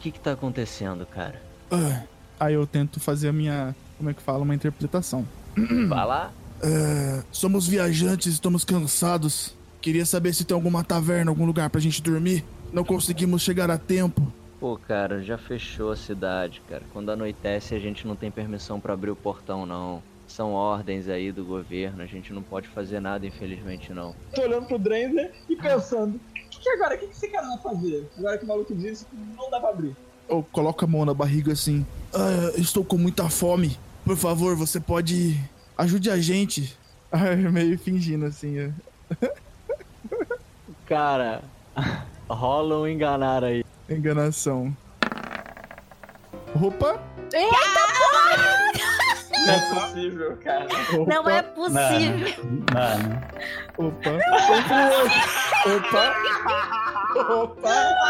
[0.00, 1.42] O que que tá acontecendo, cara?
[1.70, 2.04] Ah,
[2.40, 3.76] Aí eu tento fazer a minha.
[3.98, 4.42] Como é que fala?
[4.42, 5.28] Uma interpretação.
[5.54, 6.32] Vai lá.
[6.62, 9.54] É, somos viajantes, estamos cansados.
[9.82, 12.42] Queria saber se tem alguma taverna, algum lugar pra gente dormir.
[12.72, 14.32] Não conseguimos chegar a tempo.
[14.58, 16.82] Pô, cara, já fechou a cidade, cara.
[16.94, 20.02] Quando anoitece, a gente não tem permissão pra abrir o portão, não.
[20.26, 24.14] São ordens aí do governo, a gente não pode fazer nada, infelizmente, não.
[24.34, 26.18] Tô olhando pro Drenzer e pensando:
[26.60, 26.94] que, que agora?
[26.94, 28.08] O que, que esse cara vai fazer?
[28.18, 29.96] Agora que o maluco disse que não dá pra abrir.
[30.28, 31.84] Eu coloco a mão na barriga assim.
[32.14, 33.78] Ah, estou com muita fome.
[34.04, 35.40] Por favor, você pode.
[35.76, 36.78] Ajude a gente.
[37.12, 38.72] Ah, meio fingindo assim.
[40.86, 41.42] Cara,
[42.30, 43.64] rola um enganar aí.
[43.88, 44.72] Enganação.
[46.54, 47.02] Opa!
[49.46, 50.66] Não é possível, cara.
[50.94, 51.14] Opa!
[51.14, 52.28] Não é possível.
[52.72, 53.22] Mano,
[53.78, 54.10] Opa!
[55.66, 56.14] Opa!
[57.16, 58.00] Opa!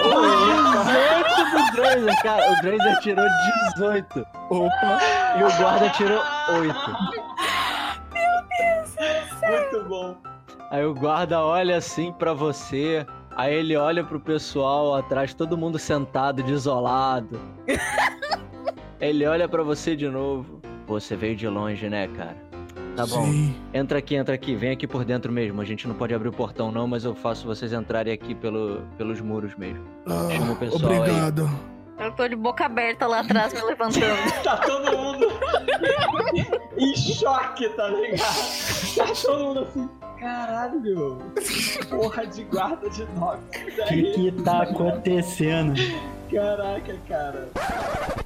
[0.00, 0.10] O
[0.84, 2.52] 18 do Drazer, cara.
[2.52, 3.26] O Drazer tirou
[3.74, 4.98] 18 Opa!
[5.38, 6.74] e o guarda tirou 8.
[9.48, 10.16] Muito bom.
[10.70, 15.78] Aí o guarda olha assim pra você, aí ele olha pro pessoal atrás, todo mundo
[15.78, 17.40] sentado, desolado.
[19.00, 20.60] ele olha pra você de novo.
[20.86, 22.36] Pô, você veio de longe, né, cara?
[22.96, 23.24] Tá bom.
[23.26, 23.54] Sim.
[23.72, 25.60] Entra aqui, entra aqui, vem aqui por dentro mesmo.
[25.60, 28.82] A gente não pode abrir o portão não, mas eu faço vocês entrarem aqui pelo,
[28.96, 29.84] pelos muros mesmo.
[30.06, 30.98] Ah, Chama o pessoal aí.
[30.98, 31.48] obrigado.
[31.98, 34.04] Eu tô de boca aberta lá atrás, me levantando.
[34.42, 35.26] Tá todo mundo
[36.78, 38.96] em choque, tá ligado?
[38.96, 39.88] Tá todo mundo assim.
[40.18, 41.18] Caralho, meu.
[41.90, 43.38] Porra de guarda de Nox.
[43.80, 45.74] o que que tá acontecendo?
[46.30, 47.48] Caraca, cara.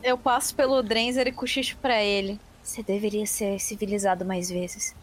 [0.03, 2.41] Eu passo pelo Drenzer e cochicho pra ele.
[2.63, 4.95] Você deveria ser civilizado mais vezes.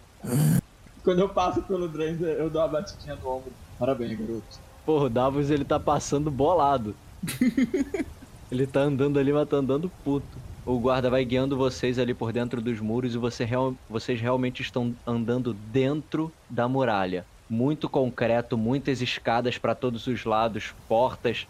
[1.03, 3.53] Quando eu passo pelo Drenzer, eu dou uma batidinha no ombro.
[3.77, 4.59] Parabéns, garoto.
[4.85, 6.95] Porra, o Davos ele tá passando bolado.
[8.51, 10.41] ele tá andando ali, mas tá andando puto.
[10.65, 14.62] O guarda vai guiando vocês ali por dentro dos muros e você real- vocês realmente
[14.62, 17.25] estão andando dentro da muralha.
[17.49, 21.47] Muito concreto, muitas escadas para todos os lados, portas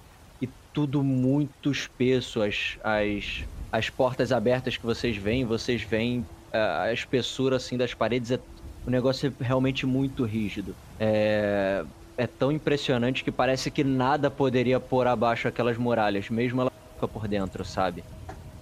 [0.79, 2.41] tudo muito espesso.
[2.41, 7.93] As, as, as portas abertas que vocês veem, vocês veem ah, a espessura assim das
[7.93, 8.31] paredes.
[8.31, 8.39] É,
[8.85, 10.73] o negócio é realmente muito rígido.
[10.97, 11.83] É,
[12.17, 17.07] é tão impressionante que parece que nada poderia pôr abaixo aquelas muralhas, mesmo ela fica
[17.09, 18.05] por dentro, sabe?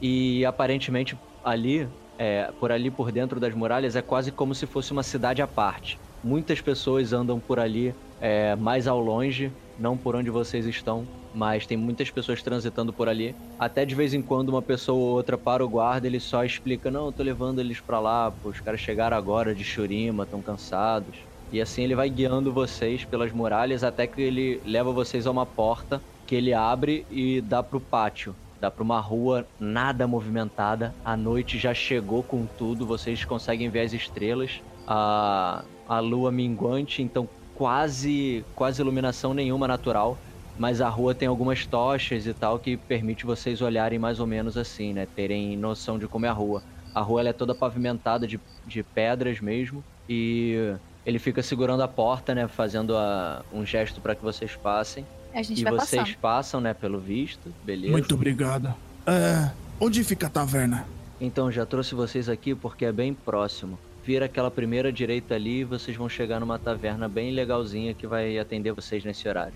[0.01, 4.91] E aparentemente ali, é, por ali por dentro das muralhas, é quase como se fosse
[4.91, 5.99] uma cidade à parte.
[6.27, 11.65] Muitas pessoas andam por ali, é, mais ao longe, não por onde vocês estão, mas
[11.65, 13.33] tem muitas pessoas transitando por ali.
[13.57, 16.91] Até de vez em quando uma pessoa ou outra para o guarda, ele só explica:
[16.91, 21.17] Não, eu tô levando eles pra lá, os caras chegaram agora de Shurima, estão cansados.
[21.49, 25.45] E assim ele vai guiando vocês pelas muralhas até que ele leva vocês a uma
[25.45, 28.35] porta que ele abre e dá pro pátio.
[28.59, 30.93] Dá pra uma rua nada movimentada.
[31.05, 34.59] A noite já chegou com tudo, vocês conseguem ver as estrelas.
[34.87, 40.17] A, a lua minguante, então quase, quase iluminação nenhuma natural.
[40.57, 44.57] Mas a rua tem algumas tochas e tal que permite vocês olharem mais ou menos
[44.57, 45.07] assim, né?
[45.15, 46.63] Terem noção de como é a rua.
[46.95, 49.83] A rua ela é toda pavimentada de, de pedras mesmo.
[50.09, 50.73] E
[51.05, 52.47] ele fica segurando a porta, né?
[52.47, 55.05] Fazendo a- um gesto para que vocês passem.
[55.31, 56.17] A gente e vai vocês passando.
[56.19, 56.73] passam, né?
[56.73, 57.91] Pelo visto, beleza.
[57.91, 58.73] Muito obrigado.
[59.05, 60.87] É, onde fica a taverna?
[61.21, 63.77] Então, já trouxe vocês aqui porque é bem próximo.
[64.07, 68.39] Vira aquela primeira direita ali e vocês vão chegar numa taverna bem legalzinha que vai
[68.39, 69.51] atender vocês nesse horário.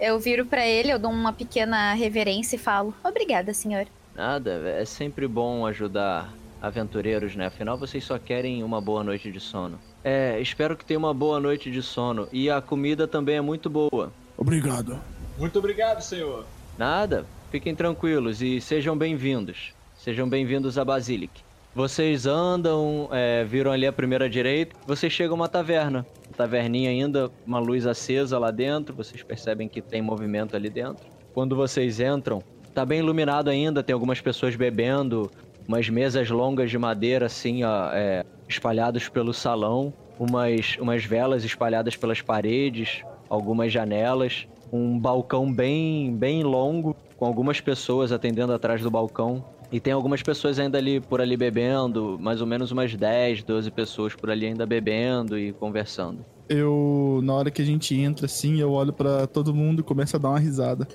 [0.00, 3.86] É, Eu viro pra ele, eu dou uma pequena reverência e falo: Obrigada, senhor.
[4.16, 7.44] Nada, é sempre bom ajudar aventureiros, né?
[7.44, 9.78] Afinal, vocês só querem uma boa noite de sono.
[10.02, 12.26] É, espero que tenha uma boa noite de sono.
[12.32, 14.10] E a comida também é muito boa.
[14.34, 14.98] obrigado.
[15.38, 16.46] Muito obrigado, senhor.
[16.78, 19.74] Nada, fiquem tranquilos e sejam bem-vindos.
[19.98, 21.30] Sejam bem-vindos a Basilic.
[21.74, 26.04] Vocês andam, é, viram ali a primeira direita, vocês chegam a uma taverna.
[26.36, 31.06] Taverninha ainda, uma luz acesa lá dentro, vocês percebem que tem movimento ali dentro.
[31.32, 32.42] Quando vocês entram,
[32.74, 35.30] tá bem iluminado ainda, tem algumas pessoas bebendo,
[35.66, 41.96] umas mesas longas de madeira assim, ó, é, espalhados pelo salão, umas, umas velas espalhadas
[41.96, 44.46] pelas paredes, algumas janelas.
[44.70, 49.42] um balcão bem, bem longo, com algumas pessoas atendendo atrás do balcão.
[49.72, 53.70] E tem algumas pessoas ainda ali por ali bebendo, mais ou menos umas 10, 12
[53.70, 56.22] pessoas por ali ainda bebendo e conversando.
[56.46, 60.14] Eu, na hora que a gente entra assim, eu olho pra todo mundo e começo
[60.14, 60.86] a dar uma risada.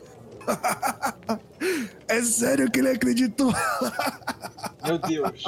[2.08, 3.52] é sério que ele acreditou?
[4.86, 5.44] Meu Deus.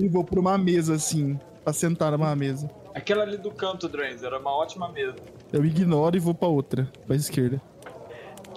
[0.00, 2.68] E vou pra uma mesa assim, pra sentar numa mesa.
[2.92, 5.14] Aquela ali do canto, Drains, era uma ótima mesa.
[5.52, 7.62] Eu ignoro e vou pra outra, pra esquerda.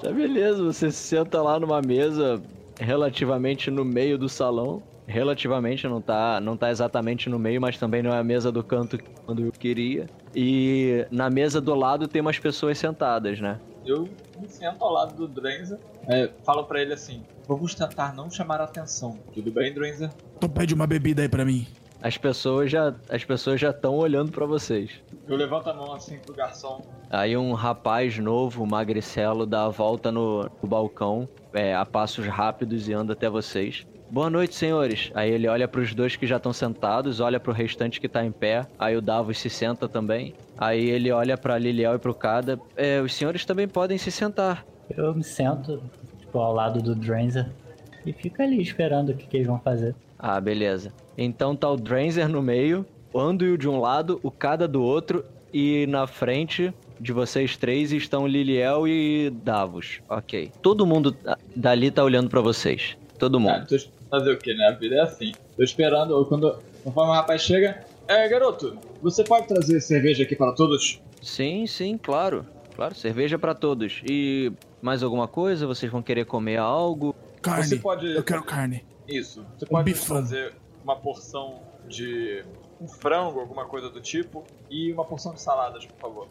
[0.01, 2.41] Tá beleza, você se senta lá numa mesa
[2.79, 4.81] relativamente no meio do salão.
[5.07, 8.63] Relativamente, não tá, não tá exatamente no meio, mas também não é a mesa do
[8.63, 10.07] canto quando eu queria.
[10.35, 13.59] E na mesa do lado tem umas pessoas sentadas, né?
[13.85, 14.09] Eu
[14.41, 18.59] me sento ao lado do Drenzer, é, falo pra ele assim: Vamos tentar não chamar
[18.59, 19.19] a atenção.
[19.31, 20.09] Tudo bem, Drenzer?
[20.35, 21.67] Então pede uma bebida aí pra mim.
[22.05, 24.91] As pessoas já as pessoas já estão olhando pra vocês.
[25.27, 26.79] Eu levanto a mão assim pro garçom.
[27.09, 32.87] Aí um rapaz novo, magricelo, dá a volta no, no balcão, é, a passos rápidos
[32.87, 33.87] e anda até vocês.
[34.07, 35.11] Boa noite, senhores.
[35.15, 38.31] Aí ele olha pros dois que já estão sentados, olha pro restante que tá em
[38.31, 38.67] pé.
[38.77, 40.35] Aí o Davos se senta também.
[40.59, 42.59] Aí ele olha pra Liliel e pro Kada.
[42.75, 44.63] É, os senhores também podem se sentar.
[44.95, 45.81] Eu me sento,
[46.19, 47.49] tipo, ao lado do Dranzer
[48.05, 49.95] e fico ali esperando o que, que eles vão fazer.
[50.19, 50.93] Ah, beleza.
[51.17, 55.23] Então tá o Dranzer no meio, o Anduil de um lado, o Kada do outro,
[55.53, 59.99] e na frente de vocês três estão Liliel e Davos.
[60.09, 60.51] Ok.
[60.61, 61.15] Todo mundo
[61.55, 62.97] dali tá olhando pra vocês.
[63.17, 63.67] Todo Ah, mundo.
[63.67, 64.67] tô es- fazer o que, né?
[64.67, 65.31] A vida é assim.
[65.55, 67.83] Tô esperando, quando conforme o rapaz chega.
[68.07, 71.01] É, garoto, você pode trazer cerveja aqui para todos?
[71.21, 72.45] Sim, sim, claro.
[72.75, 74.01] Claro, cerveja pra todos.
[74.07, 74.51] E
[74.81, 75.65] mais alguma coisa?
[75.65, 77.15] Vocês vão querer comer algo?
[77.41, 77.63] Carne.
[77.63, 78.05] Você pode.
[78.13, 78.83] Eu quero carne.
[79.07, 79.43] Isso.
[79.57, 80.17] Você pode bifão.
[80.17, 80.53] fazer
[80.85, 82.45] uma porção de
[82.79, 86.27] um frango, alguma coisa do tipo, e uma porção de saladas, por favor.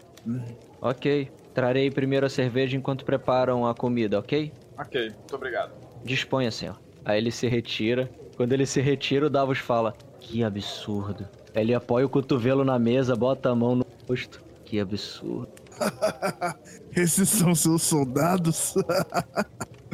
[0.81, 1.29] Ok.
[1.53, 4.53] Trarei primeiro a cerveja enquanto preparam a comida, ok?
[4.79, 5.73] Ok, muito obrigado.
[6.05, 6.81] Disponha, senhor.
[7.05, 8.09] Aí ele se retira.
[8.37, 11.29] Quando ele se retira, o Davos fala: Que absurdo.
[11.55, 14.43] Aí Ele apoia o cotovelo na mesa, bota a mão no rosto.
[14.64, 15.49] Que absurdo.
[16.97, 18.75] Esses são seus soldados?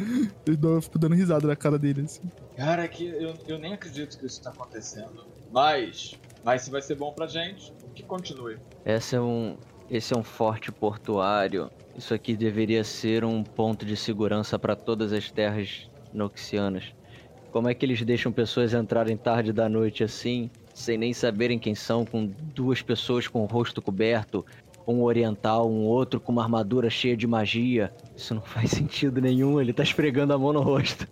[0.47, 2.31] eu, dou- eu fico dando risada na cara dele assim.
[2.55, 5.29] Cara, que eu, eu nem acredito que isso tá acontecendo.
[5.49, 8.59] Mas, mas se vai ser bom pra gente, que continue.
[8.85, 9.59] Esse é um.
[9.89, 11.71] Esse é um forte portuário.
[11.95, 16.93] Isso aqui deveria ser um ponto de segurança para todas as terras noxianas.
[17.51, 21.75] Como é que eles deixam pessoas entrarem tarde da noite assim, sem nem saberem quem
[21.75, 24.45] são, com duas pessoas com o rosto coberto,
[24.95, 27.93] um oriental, um outro com uma armadura cheia de magia?
[28.17, 31.07] Isso não faz sentido nenhum, ele tá esfregando a mão no rosto.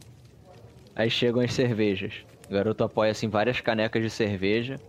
[0.95, 2.15] Aí chegam as cervejas.
[2.49, 4.81] O garoto apoia assim várias canecas de cerveja.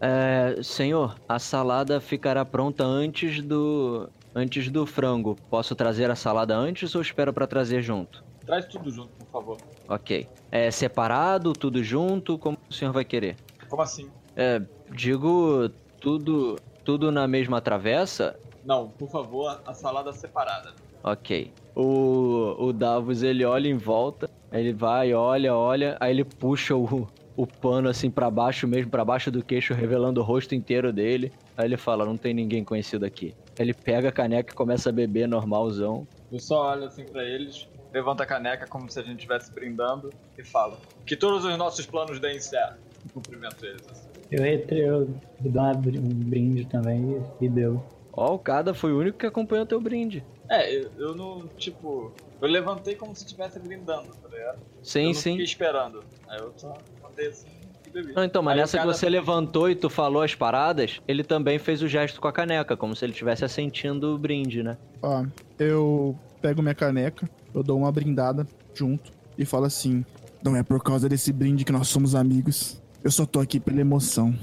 [0.00, 5.36] É, senhor, a salada ficará pronta antes do antes do frango.
[5.50, 8.22] Posso trazer a salada antes ou espero pra trazer junto?
[8.46, 9.56] Traz tudo junto, por favor.
[9.88, 10.28] Ok.
[10.50, 12.38] É separado, tudo junto?
[12.38, 13.36] Como o senhor vai querer?
[13.68, 14.08] Como assim?
[14.36, 15.68] É, digo
[16.00, 16.56] tudo
[16.88, 18.40] tudo na mesma travessa?
[18.64, 20.72] Não, por favor, a salada separada.
[21.04, 21.52] Ok.
[21.76, 27.06] O, o Davos ele olha em volta, ele vai, olha, olha, aí ele puxa o,
[27.36, 31.30] o pano assim pra baixo mesmo, pra baixo do queixo, revelando o rosto inteiro dele.
[31.58, 33.34] Aí ele fala: Não tem ninguém conhecido aqui.
[33.58, 36.08] Ele pega a caneca e começa a beber normalzão.
[36.32, 40.08] Eu só olho assim pra eles, levanto a caneca como se a gente estivesse brindando
[40.38, 42.78] e falo: Que todos os nossos planos deem certo.
[43.12, 44.07] Cumprimento eles assim.
[44.30, 45.08] Eu retre, eu
[45.40, 47.82] dou uma um brinde também e, deu.
[48.12, 50.22] Ó, o Kada foi o único que acompanhou teu brinde.
[50.48, 52.12] É, eu, eu não, tipo.
[52.40, 54.58] Eu levantei como se estivesse brindando, tá ligado?
[54.58, 55.30] eu Sim, não sim.
[55.30, 56.04] fiquei esperando.
[56.28, 57.46] Aí eu só levantei assim
[57.86, 58.12] e bebi.
[58.12, 61.58] Não, então, mas Aí nessa que você levantou e tu falou as paradas, ele também
[61.58, 64.76] fez o gesto com a caneca, como se ele estivesse assentindo o brinde, né?
[65.02, 65.24] Ó,
[65.58, 70.04] eu pego minha caneca, eu dou uma brindada junto e falo assim:
[70.42, 72.80] Não é por causa desse brinde que nós somos amigos.
[73.02, 74.34] Eu só tô aqui pela emoção.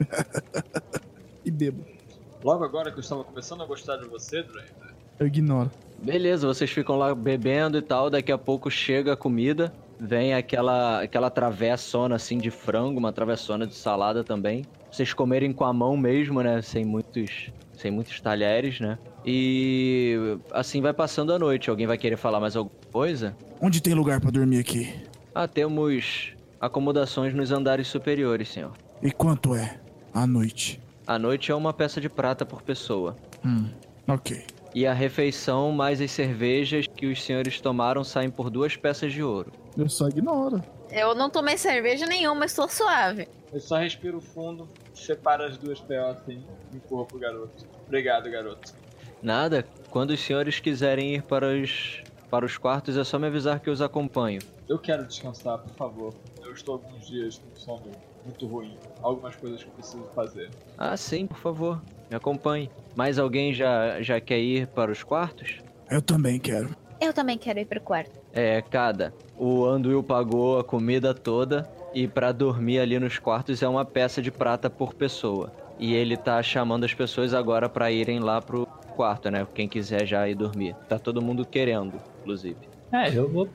[1.44, 1.84] e bebo.
[2.42, 4.70] Logo agora que eu estava começando a gostar de você, Draven,
[5.18, 5.70] Eu ignoro.
[6.02, 11.00] Beleza, vocês ficam lá bebendo e tal, daqui a pouco chega a comida, vem aquela
[11.00, 14.64] aquela travessona assim de frango, uma travessona de salada também.
[14.90, 18.98] Vocês comerem com a mão mesmo, né, sem muitos sem muitos talheres, né?
[19.24, 21.70] E assim vai passando a noite.
[21.70, 23.36] Alguém vai querer falar mais alguma coisa?
[23.60, 24.92] Onde tem lugar pra dormir aqui?
[25.32, 26.31] Ah, temos
[26.62, 28.72] acomodações nos andares superiores, senhor.
[29.02, 29.80] E quanto é?
[30.14, 30.80] À noite.
[31.04, 33.16] A noite é uma peça de prata por pessoa.
[33.44, 33.68] Hum,
[34.06, 34.46] ok.
[34.72, 39.22] E a refeição mais as cervejas que os senhores tomaram saem por duas peças de
[39.22, 39.52] ouro.
[39.76, 40.62] Eu só ignoro.
[40.90, 43.26] Eu não tomei cerveja nenhuma, estou suave.
[43.52, 47.66] eu só respiro fundo, separo as duas PO assim e empurro pro garoto.
[47.86, 48.72] Obrigado, garoto.
[49.20, 49.66] Nada.
[49.90, 52.02] Quando os senhores quiserem ir para os,
[52.32, 54.40] para os quartos, é só me avisar que eu os acompanho.
[54.66, 56.14] Eu quero descansar, por favor.
[56.42, 57.90] Eu estou alguns dias com sono
[58.24, 58.74] muito ruim.
[59.02, 60.48] Algumas coisas que eu preciso fazer.
[60.78, 61.82] Ah, sim, por favor.
[62.08, 62.70] Me acompanhe.
[62.96, 65.58] Mais alguém já, já quer ir para os quartos?
[65.90, 66.74] Eu também quero.
[66.98, 68.18] Eu também quero ir pro quarto.
[68.32, 69.12] É, cada.
[69.36, 74.22] O Anduil pagou a comida toda e pra dormir ali nos quartos é uma peça
[74.22, 75.52] de prata por pessoa.
[75.78, 79.46] E ele tá chamando as pessoas agora pra irem lá pro quarto, né?
[79.54, 80.76] Quem quiser já ir dormir.
[80.88, 82.58] Tá todo mundo querendo, inclusive.
[82.92, 83.48] É, eu vou.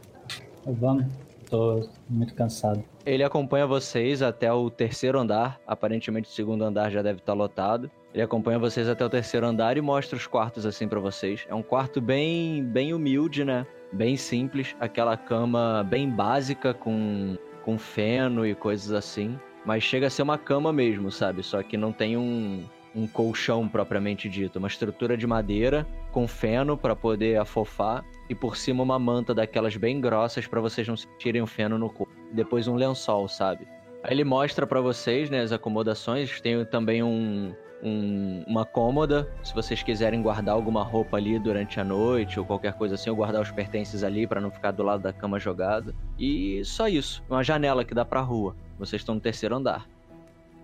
[0.65, 1.05] Eu vamos.
[1.49, 2.83] Tô muito cansado.
[3.05, 5.61] Ele acompanha vocês até o terceiro andar.
[5.65, 7.89] Aparentemente o segundo andar já deve estar lotado.
[8.13, 11.45] Ele acompanha vocês até o terceiro andar e mostra os quartos assim pra vocês.
[11.47, 13.65] É um quarto bem, bem humilde, né?
[13.93, 20.09] Bem simples, aquela cama bem básica com com feno e coisas assim, mas chega a
[20.09, 21.43] ser uma cama mesmo, sabe?
[21.43, 22.63] Só que não tem um
[22.95, 28.57] um colchão propriamente dito, uma estrutura de madeira com feno para poder afofar e por
[28.57, 32.11] cima uma manta daquelas bem grossas para vocês não sentirem o feno no corpo.
[32.31, 33.67] Depois um lençol, sabe?
[34.03, 36.39] Aí ele mostra para vocês, né, as acomodações.
[36.41, 41.83] Tem também um, um- uma cômoda, se vocês quiserem guardar alguma roupa ali durante a
[41.83, 45.01] noite ou qualquer coisa assim, ou guardar os pertences ali para não ficar do lado
[45.03, 45.93] da cama jogada.
[46.17, 48.55] E só isso, uma janela que dá pra rua.
[48.79, 49.87] Vocês estão no terceiro andar.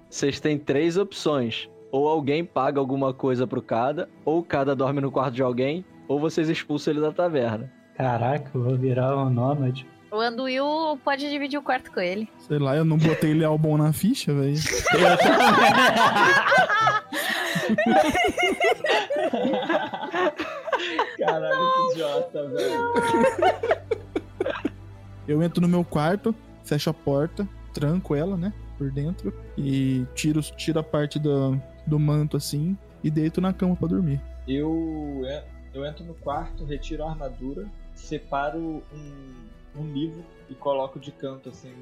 [0.09, 1.69] Vocês têm três opções.
[1.93, 6.19] Ou alguém paga alguma coisa pro cada, ou cada dorme no quarto de alguém, ou
[6.19, 7.71] vocês expulsam ele da taverna.
[7.95, 9.85] Caraca, eu vou virar um nômade.
[10.11, 12.27] O Anduil pode dividir o quarto com ele.
[12.39, 14.55] Sei lá, eu não botei Leal bom na ficha, velho.
[21.19, 22.93] Caralho, que idiota, velho.
[25.27, 26.33] Eu entro no meu quarto,
[26.63, 28.51] fecho a porta, tranco ela, né?
[28.79, 29.31] Por dentro.
[29.55, 34.21] E tiro, tiro a parte do, do manto assim e deito na cama pra dormir.
[34.47, 40.99] Eu, en- eu entro no quarto, retiro a armadura, separo um, um livro e coloco
[40.99, 41.73] de canto, assim,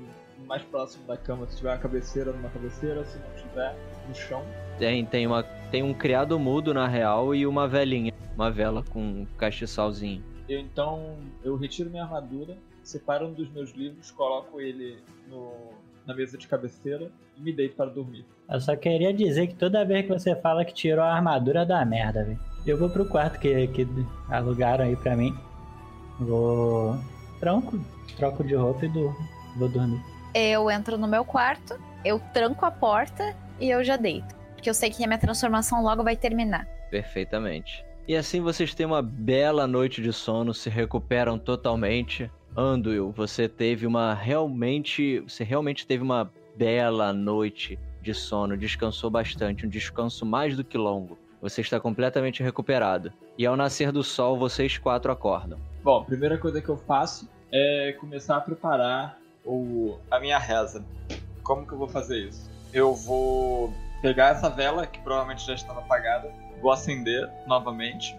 [0.45, 1.47] mais próximo da cama.
[1.47, 3.75] Se tiver uma cabeceira, numa cabeceira, se não tiver,
[4.07, 4.43] no chão.
[4.77, 8.13] Tem, tem, uma, tem um criado mudo, na real, e uma velhinha.
[8.35, 10.23] Uma vela com um castiçalzinho.
[10.47, 14.97] Eu então eu retiro minha armadura, separo um dos meus livros, coloco ele
[15.29, 15.51] no,
[16.05, 18.25] na mesa de cabeceira e me deito para dormir.
[18.49, 21.83] Eu só queria dizer que toda vez que você fala que tirou a armadura dá
[21.85, 22.39] merda, velho.
[22.65, 23.87] Eu vou pro quarto que, que
[24.29, 25.35] alugaram aí pra mim.
[26.19, 26.97] Vou.
[27.39, 27.79] Tranco,
[28.17, 29.17] troco de roupa e durmo.
[29.57, 30.01] Vou dormir.
[30.33, 34.35] Eu entro no meu quarto, eu tranco a porta e eu já deito.
[34.53, 36.67] Porque eu sei que a minha transformação logo vai terminar.
[36.91, 37.83] Perfeitamente.
[38.07, 42.29] E assim vocês têm uma bela noite de sono, se recuperam totalmente.
[42.55, 45.19] Anduil, você teve uma realmente.
[45.21, 50.77] Você realmente teve uma bela noite de sono, descansou bastante, um descanso mais do que
[50.77, 51.17] longo.
[51.41, 53.11] Você está completamente recuperado.
[53.37, 55.59] E ao nascer do sol, vocês quatro acordam.
[55.83, 60.83] Bom, primeira coisa que eu faço é começar a preparar o, a minha reza.
[61.43, 62.49] Como que eu vou fazer isso?
[62.73, 66.31] Eu vou pegar essa vela, que provavelmente já estava apagada,
[66.61, 68.15] vou acender novamente,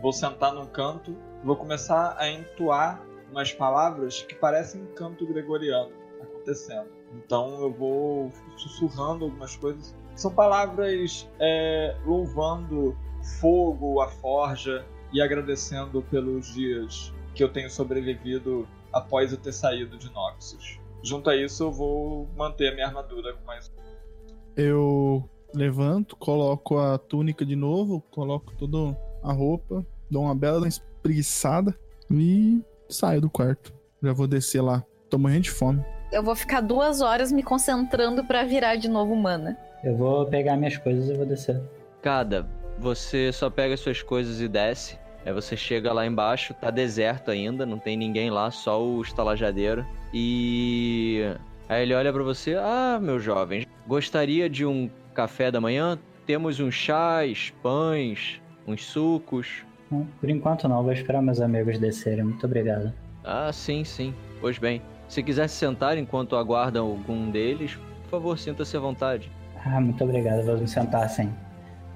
[0.00, 3.00] vou sentar num canto, vou começar a entoar
[3.30, 6.88] umas palavras que parecem um canto gregoriano acontecendo.
[7.12, 9.94] Então eu vou sussurrando algumas coisas.
[10.14, 12.96] São palavras é, louvando
[13.40, 19.96] fogo, a forja e agradecendo pelos dias que eu tenho sobrevivido após eu ter saído
[19.96, 20.78] de Noxus.
[21.02, 23.72] Junto a isso, eu vou manter a minha armadura com mais.
[24.56, 31.76] Eu levanto, coloco a túnica de novo, coloco toda a roupa, dou uma bela espreguiçada
[32.10, 33.72] e saio do quarto.
[34.02, 34.84] Já vou descer lá.
[35.08, 35.84] Tô morrendo de fome.
[36.12, 39.56] Eu vou ficar duas horas me concentrando pra virar de novo humana.
[39.82, 41.60] Eu vou pegar minhas coisas e vou descer.
[42.02, 42.46] Cada,
[42.78, 44.98] você só pega suas coisas e desce.
[45.24, 49.84] Aí você chega lá embaixo, tá deserto ainda, não tem ninguém lá, só o estalajadeiro.
[50.12, 51.22] E
[51.68, 55.98] aí ele olha pra você: "Ah, meu jovem, gostaria de um café da manhã?
[56.26, 59.64] Temos uns chás, pães, uns sucos."
[59.94, 62.24] Hum, Por enquanto não, vou esperar meus amigos descerem.
[62.24, 62.92] Muito obrigado.
[63.22, 64.14] Ah, sim, sim.
[64.40, 69.30] Pois bem, se quiser se sentar enquanto aguardam algum deles, por favor, sinta-se à vontade.
[69.64, 70.44] Ah, muito obrigado.
[70.44, 71.32] Vou me sentar sim.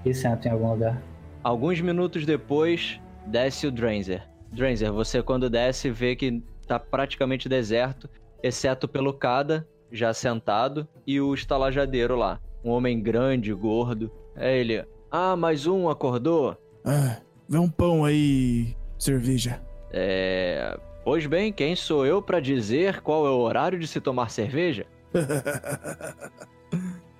[0.05, 1.03] E sento em algum lugar.
[1.42, 4.22] Alguns minutos depois, desce o Dranzer.
[4.53, 8.09] Dranzer, você quando desce vê que tá praticamente deserto,
[8.42, 12.40] exceto pelo Kada, já sentado, e o estalajadeiro lá.
[12.64, 14.11] Um homem grande, gordo.
[14.36, 14.84] É ele.
[15.11, 16.57] Ah, mais um acordou?
[16.84, 17.16] Ah,
[17.49, 19.61] vê um pão aí, cerveja.
[19.92, 20.78] É.
[21.05, 24.86] Pois bem, quem sou eu pra dizer qual é o horário de se tomar cerveja?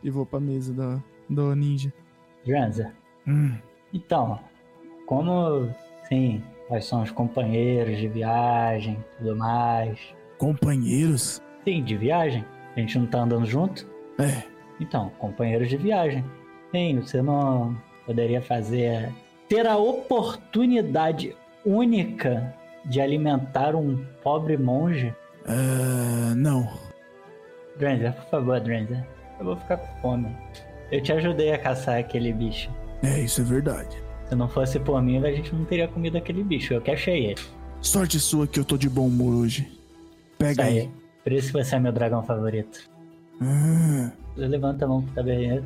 [0.03, 1.93] e vou pra mesa da, do ninja.
[2.45, 2.93] Dranza.
[3.27, 3.57] Hum,
[3.93, 4.39] Então,
[5.07, 5.69] como,
[6.09, 9.99] sim, nós somos companheiros de viagem, tudo mais.
[10.37, 11.43] Companheiros?
[11.65, 12.45] Sim, de viagem.
[12.77, 13.87] A gente não tá andando junto?
[14.19, 14.43] É.
[14.81, 16.25] Então, companheiros de viagem.
[16.71, 17.77] Sim, você não
[18.07, 19.13] poderia fazer.
[19.49, 21.35] Ter a oportunidade
[21.65, 25.15] única de alimentar um pobre monge?
[25.47, 26.69] Ah, não.
[27.79, 29.07] Dranzer, por favor, Dranzer.
[29.39, 30.37] Eu vou ficar com fome.
[30.91, 32.71] Eu te ajudei a caçar aquele bicho.
[33.03, 33.97] É, isso é verdade.
[34.29, 36.75] Se não fosse por mim, a gente não teria comido aquele bicho.
[36.75, 37.41] Eu que achei ele.
[37.81, 39.71] Sorte sua que eu tô de bom humor hoje.
[40.39, 40.91] Pega Isso aí.
[41.23, 42.89] Por isso que você é meu dragão favorito.
[43.41, 45.65] Ah, Levanta a mão pro taberneiro.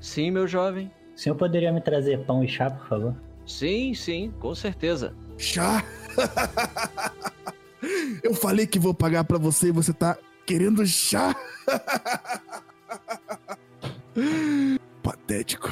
[0.00, 0.90] Sim, meu jovem.
[1.16, 3.14] O senhor poderia me trazer pão e chá, por favor?
[3.46, 5.14] Sim, sim, com certeza.
[5.38, 5.82] chá?
[8.22, 11.34] eu falei que vou pagar pra você e você tá querendo chá?
[15.02, 15.70] Patético.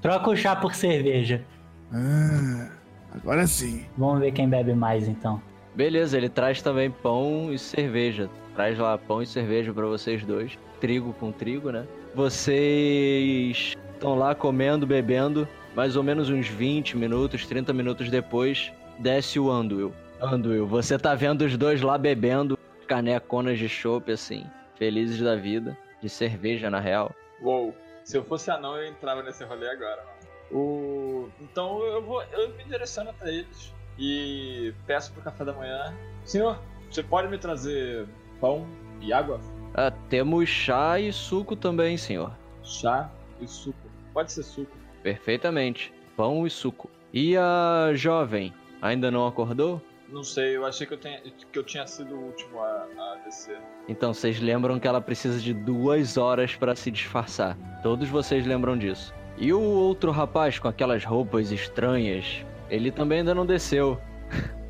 [0.00, 1.44] Troca o chá por cerveja.
[1.92, 2.70] Ah,
[3.14, 3.84] agora sim.
[3.98, 5.42] Vamos ver quem bebe mais, então.
[5.74, 8.30] Beleza, ele traz também pão e cerveja.
[8.54, 10.58] Traz lá pão e cerveja pra vocês dois.
[10.80, 11.86] Trigo com trigo, né?
[12.14, 15.48] Vocês estão lá comendo, bebendo.
[15.76, 19.94] Mais ou menos uns 20 minutos, 30 minutos depois, desce o Anduil.
[20.20, 24.44] Anduil, você tá vendo os dois lá bebendo caneconas de chopp, assim,
[24.76, 25.78] felizes da vida.
[26.02, 27.14] De cerveja, na real.
[27.40, 27.72] Uou.
[28.02, 30.60] Se eu fosse anão, eu entrava nesse rolê agora, mano.
[30.60, 31.28] O...
[31.40, 32.20] Então eu vou.
[32.32, 35.94] Eu me direciono até eles e peço pro café da manhã.
[36.24, 36.58] Senhor,
[36.90, 38.06] você pode me trazer
[38.40, 38.66] pão
[39.00, 39.40] e água?
[39.72, 42.32] Ah, temos chá e suco também, senhor.
[42.64, 43.08] Chá
[43.40, 43.91] e suco.
[44.12, 44.76] Pode ser suco.
[45.02, 45.92] Perfeitamente.
[46.16, 46.90] Pão e suco.
[47.12, 49.80] E a jovem, ainda não acordou?
[50.08, 53.20] Não sei, eu achei que eu, tenha, que eu tinha sido o último a, a
[53.24, 53.58] descer.
[53.88, 57.56] Então vocês lembram que ela precisa de duas horas para se disfarçar.
[57.82, 59.14] Todos vocês lembram disso.
[59.38, 63.98] E o outro rapaz com aquelas roupas estranhas, ele também ainda não desceu.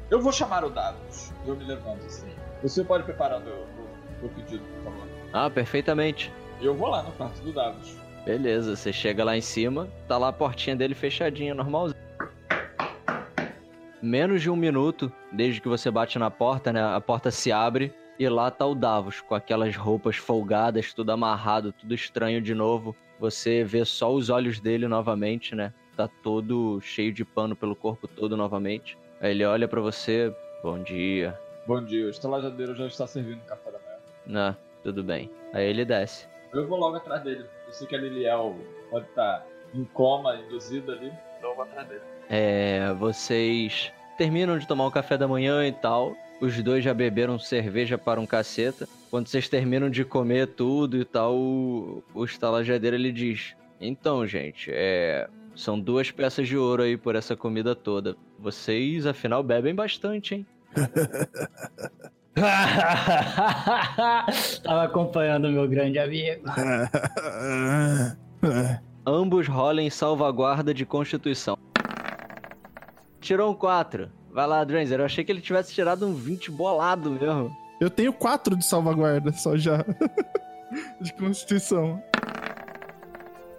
[0.09, 1.33] Eu vou chamar o Dados.
[1.45, 2.29] Eu me levanto assim.
[2.63, 5.09] Você pode preparar o meu, o meu pedido, por favor.
[5.33, 6.33] Ah, perfeitamente.
[6.61, 7.97] Eu vou lá no quarto do Dados.
[8.25, 12.01] Beleza, você chega lá em cima, tá lá a portinha dele fechadinha, normalzinho.
[14.01, 16.83] Menos de um minuto, desde que você bate na porta, né?
[16.83, 21.73] A porta se abre e lá tá o Davos, com aquelas roupas folgadas, tudo amarrado,
[21.73, 22.95] tudo estranho de novo.
[23.19, 25.73] Você vê só os olhos dele novamente, né?
[25.97, 28.97] Tá todo cheio de pano pelo corpo todo novamente.
[29.21, 31.39] Aí ele olha pra você, bom dia.
[31.67, 34.51] Bom dia, o estalajadeiro já está servindo café da manhã.
[34.51, 35.31] Ah, tudo bem.
[35.53, 36.27] Aí ele desce.
[36.53, 37.45] Eu vou logo atrás dele.
[37.73, 38.55] Eu sei que a Liliel
[38.91, 41.11] pode estar em coma, induzida ali.
[41.39, 42.03] Então eu vou atrás dele.
[42.29, 46.15] É, vocês terminam de tomar o café da manhã e tal.
[46.39, 48.87] Os dois já beberam cerveja para um caceta.
[49.11, 54.71] Quando vocês terminam de comer tudo e tal, o, o estalajadeiro ele diz: Então, gente,
[54.71, 58.15] é, são duas peças de ouro aí por essa comida toda.
[58.39, 60.47] Vocês, afinal, bebem bastante, hein?
[64.63, 66.45] Tava acompanhando meu grande amigo.
[69.07, 71.59] Ambos rolem salvaguarda de constituição.
[73.21, 74.11] Tirou um 4.
[74.33, 74.99] Vai lá, Dranzer.
[74.99, 77.55] Eu achei que ele tivesse tirado um 20 bolado mesmo.
[77.81, 79.85] Eu tenho quatro de salvaguarda só já.
[81.01, 82.03] de constituição.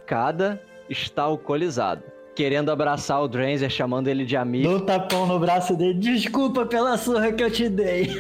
[0.08, 2.04] Cada está alcoolizado.
[2.36, 4.68] Querendo abraçar o Dranzer, chamando ele de amigo.
[4.68, 5.94] Dou um tapão no braço dele.
[6.00, 8.10] Desculpa pela surra que eu te dei.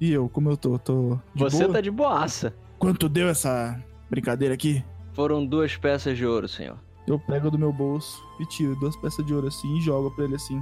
[0.00, 0.78] E eu, como eu tô?
[0.78, 1.72] Tô de Você boa?
[1.72, 2.54] tá de boaça.
[2.78, 4.84] Quanto deu essa brincadeira aqui?
[5.12, 6.78] Foram duas peças de ouro, senhor.
[7.06, 10.24] Eu pego do meu bolso e tiro duas peças de ouro assim e jogo pra
[10.24, 10.60] ele assim.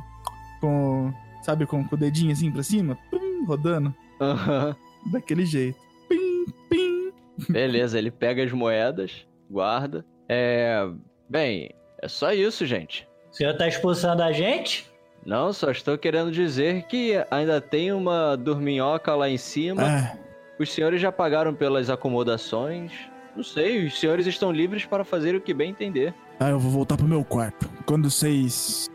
[0.61, 1.13] Com.
[1.43, 2.97] Sabe, com, com o dedinho assim pra cima?
[3.11, 3.95] Pim, rodando.
[4.21, 4.75] Aham.
[5.13, 5.79] Daquele jeito.
[6.09, 7.13] Pim, pim.
[7.51, 10.05] Beleza, ele pega as moedas, guarda.
[10.29, 10.87] É.
[11.29, 11.71] Bem,
[12.01, 13.09] é só isso, gente.
[13.31, 14.91] O senhor tá expulsando a gente?
[15.25, 19.83] Não, só estou querendo dizer que ainda tem uma dorminhoca lá em cima.
[19.83, 20.17] Ah,
[20.59, 22.93] Os senhores já pagaram pelas acomodações.
[23.35, 26.15] Não sei, os senhores estão livres para fazer o que bem entender.
[26.41, 27.69] ah, eu vou voltar pro meu quarto.
[27.85, 28.89] Quando vocês.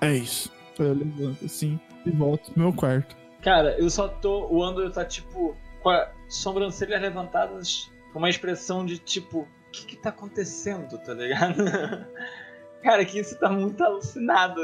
[0.00, 0.52] É isso.
[0.78, 3.16] Eu levanto assim e volto pro meu quarto.
[3.42, 4.46] Cara, eu só tô.
[4.48, 5.56] O Andor tá tipo.
[5.82, 9.48] Com as sobrancelhas levantadas, com uma expressão de tipo.
[9.82, 11.64] O que que tá acontecendo, tá ligado?
[12.82, 14.60] Cara, que isso tá muito alucinado.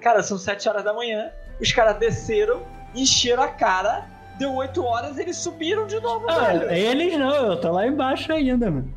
[0.00, 1.30] Cara, são 7 horas da manhã.
[1.60, 2.62] Os caras desceram,
[2.94, 4.06] encheram a cara.
[4.38, 6.70] Deu 8 horas eles subiram de novo, Ah, velho.
[6.72, 8.92] eles não, eu tô lá embaixo ainda, mano.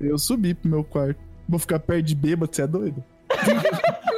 [0.00, 1.20] Eu subi pro meu quarto.
[1.48, 3.04] Vou ficar perto de bêbado, você é doido?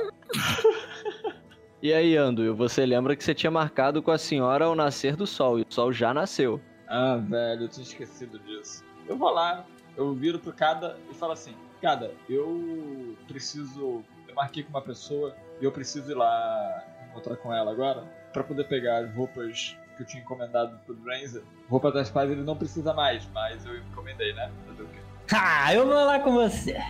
[1.83, 5.27] E aí, Anduil, você lembra que você tinha marcado com a senhora ao nascer do
[5.27, 6.61] sol, e o sol já nasceu.
[6.87, 8.85] Ah, velho, eu tinha esquecido disso.
[9.09, 9.65] Eu vou lá,
[9.97, 14.03] eu viro pro cada e falo assim: Cara, eu preciso.
[14.29, 18.45] Eu marquei com uma pessoa e eu preciso ir lá encontrar com ela agora pra
[18.45, 21.43] poder pegar as roupas que eu tinha encomendado pro Dranzer.
[21.69, 24.51] Roupa das pais ele não precisa mais, mas eu encomendei, né?
[24.67, 24.99] Fazer o quê?
[25.33, 26.81] Ah, eu vou lá com você.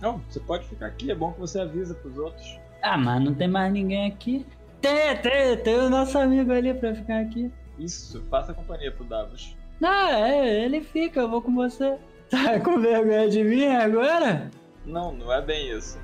[0.00, 2.58] Não, você pode ficar aqui, é bom que você avisa pros outros.
[2.82, 4.46] Ah, mas não tem mais ninguém aqui.
[4.80, 7.50] Tem, tem, tem o nosso amigo ali pra ficar aqui.
[7.78, 9.56] Isso, faça companhia pro Davos.
[9.82, 11.98] Ah, é, ele fica, eu vou com você.
[12.30, 14.50] Tá com vergonha de mim agora?
[14.84, 15.98] Não, não é bem isso.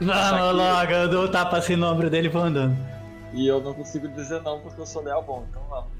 [0.00, 2.76] Vamos que- logo, eu dou um tapa assim no ombro dele e vou andando.
[3.32, 5.90] E eu não consigo dizer não porque eu sou leal bom, então vamos.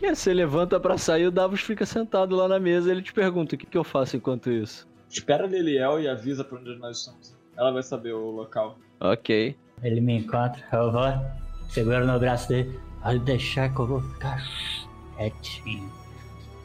[0.00, 3.54] E você levanta pra sair, o Davos fica sentado lá na mesa ele te pergunta
[3.54, 4.88] o que, que eu faço enquanto isso.
[5.10, 7.34] Espera a Liliel e avisa pra onde nós estamos.
[7.56, 8.78] Ela vai saber o local.
[9.00, 9.56] Ok.
[9.82, 11.02] Ele me encontra, eu vou,
[11.68, 12.78] seguro no braço dele.
[13.02, 14.42] Pode deixar que eu vou ficar
[15.16, 15.90] quietinho.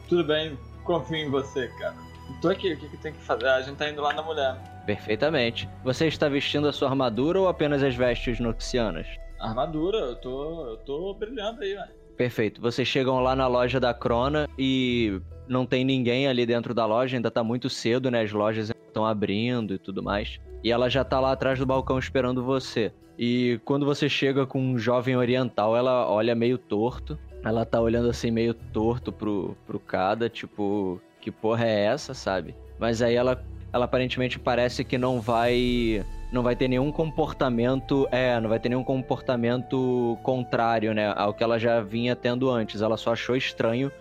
[0.08, 1.96] Tudo bem, confio em você, cara.
[2.40, 3.46] Tô aqui, o que, que tem que fazer?
[3.48, 4.56] A gente tá indo lá na mulher.
[4.86, 5.68] Perfeitamente.
[5.84, 9.06] Você está vestindo a sua armadura ou apenas as vestes noxianas?
[9.38, 10.66] Armadura, eu tô.
[10.66, 11.90] eu tô brilhando aí, velho.
[12.16, 12.60] Perfeito.
[12.60, 17.16] Vocês chegam lá na loja da Crona e não tem ninguém ali dentro da loja,
[17.16, 18.22] ainda tá muito cedo, né?
[18.22, 20.40] As lojas estão abrindo e tudo mais.
[20.64, 22.92] E ela já tá lá atrás do balcão esperando você.
[23.18, 27.18] E quando você chega com um jovem oriental, ela olha meio torto.
[27.46, 32.56] Ela tá olhando assim meio torto pro, pro Kada, tipo, que porra é essa, sabe?
[32.76, 33.40] Mas aí ela,
[33.72, 38.68] ela aparentemente parece que não vai não vai ter nenhum comportamento, é, não vai ter
[38.68, 42.82] nenhum comportamento contrário, né, ao que ela já vinha tendo antes.
[42.82, 43.92] Ela só achou estranho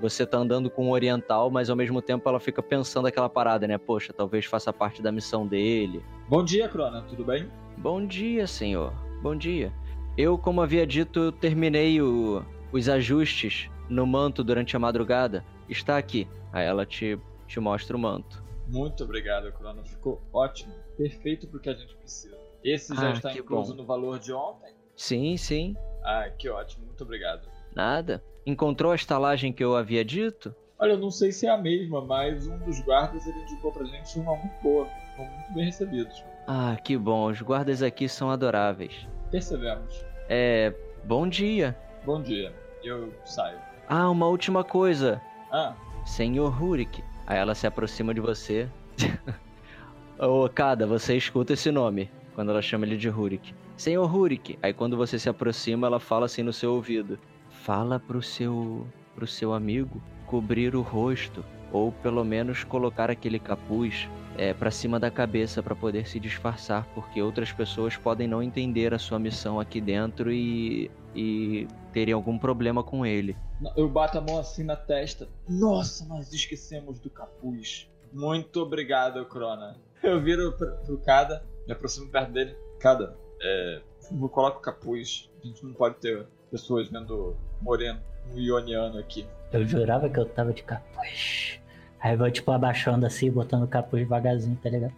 [0.00, 3.68] você tá andando com um oriental, mas ao mesmo tempo ela fica pensando aquela parada,
[3.68, 3.76] né?
[3.76, 6.02] Poxa, talvez faça parte da missão dele.
[6.26, 7.48] Bom dia, Crona, tudo bem?
[7.76, 8.92] Bom dia, senhor.
[9.22, 9.70] Bom dia.
[10.16, 12.42] Eu, como havia dito, terminei o-
[12.76, 15.44] os ajustes no manto durante a madrugada.
[15.68, 16.28] Está aqui.
[16.52, 18.42] Aí ela te, te mostra o manto.
[18.68, 19.84] Muito obrigado, Crona.
[19.84, 20.74] Ficou ótimo.
[20.96, 22.36] Perfeito pro que a gente precisa.
[22.62, 23.82] Esse já Ah, está incluso bom.
[23.82, 24.72] no valor de ontem?
[24.96, 25.76] Sim, sim.
[26.02, 26.86] Ah, que ótimo.
[26.86, 27.46] Muito obrigado.
[27.74, 28.22] Nada.
[28.46, 30.54] Encontrou a estalagem que eu havia dito?
[30.78, 33.84] Olha, eu não sei se é a mesma, mas um dos guardas ele indicou pra
[33.84, 34.88] gente uma muito boa.
[35.16, 36.24] Foram muito bem recebidos.
[36.46, 37.30] Ah, que bom.
[37.30, 39.06] Os guardas aqui são adoráveis.
[39.30, 40.04] Percebemos.
[40.28, 40.74] É.
[41.04, 41.76] Bom dia.
[42.04, 42.52] Bom dia.
[42.84, 43.58] Eu saio.
[43.88, 45.20] Ah, uma última coisa.
[45.50, 45.74] Ah,
[46.04, 47.02] Senhor Hurik.
[47.26, 48.68] Aí ela se aproxima de você.
[50.18, 53.54] Ô, Kada, você escuta esse nome quando ela chama ele de Hurik.
[53.76, 54.58] Senhor Hurik.
[54.62, 57.18] Aí quando você se aproxima, ela fala assim no seu ouvido.
[57.48, 64.08] Fala pro seu pro seu amigo cobrir o rosto ou pelo menos colocar aquele capuz
[64.36, 68.92] é, para cima da cabeça para poder se disfarçar, porque outras pessoas podem não entender
[68.92, 73.36] a sua missão aqui dentro e e terem algum problema com ele.
[73.76, 75.28] eu bato a mão assim na testa.
[75.48, 77.88] Nossa, nós esquecemos do capuz.
[78.12, 79.76] Muito obrigado, Crona.
[80.02, 82.54] Eu viro pro, pro Kada, me aproximo perto dele.
[82.78, 83.80] Kada, é.
[84.12, 85.30] Eu coloco o capuz.
[85.42, 88.00] A gente não pode ter pessoas vendo moreno,
[88.30, 89.26] um ioniano aqui.
[89.50, 91.58] Eu jurava que eu tava de capuz.
[92.00, 94.94] Aí eu vou, tipo, abaixando assim, botando o capuz devagarzinho, tá ligado?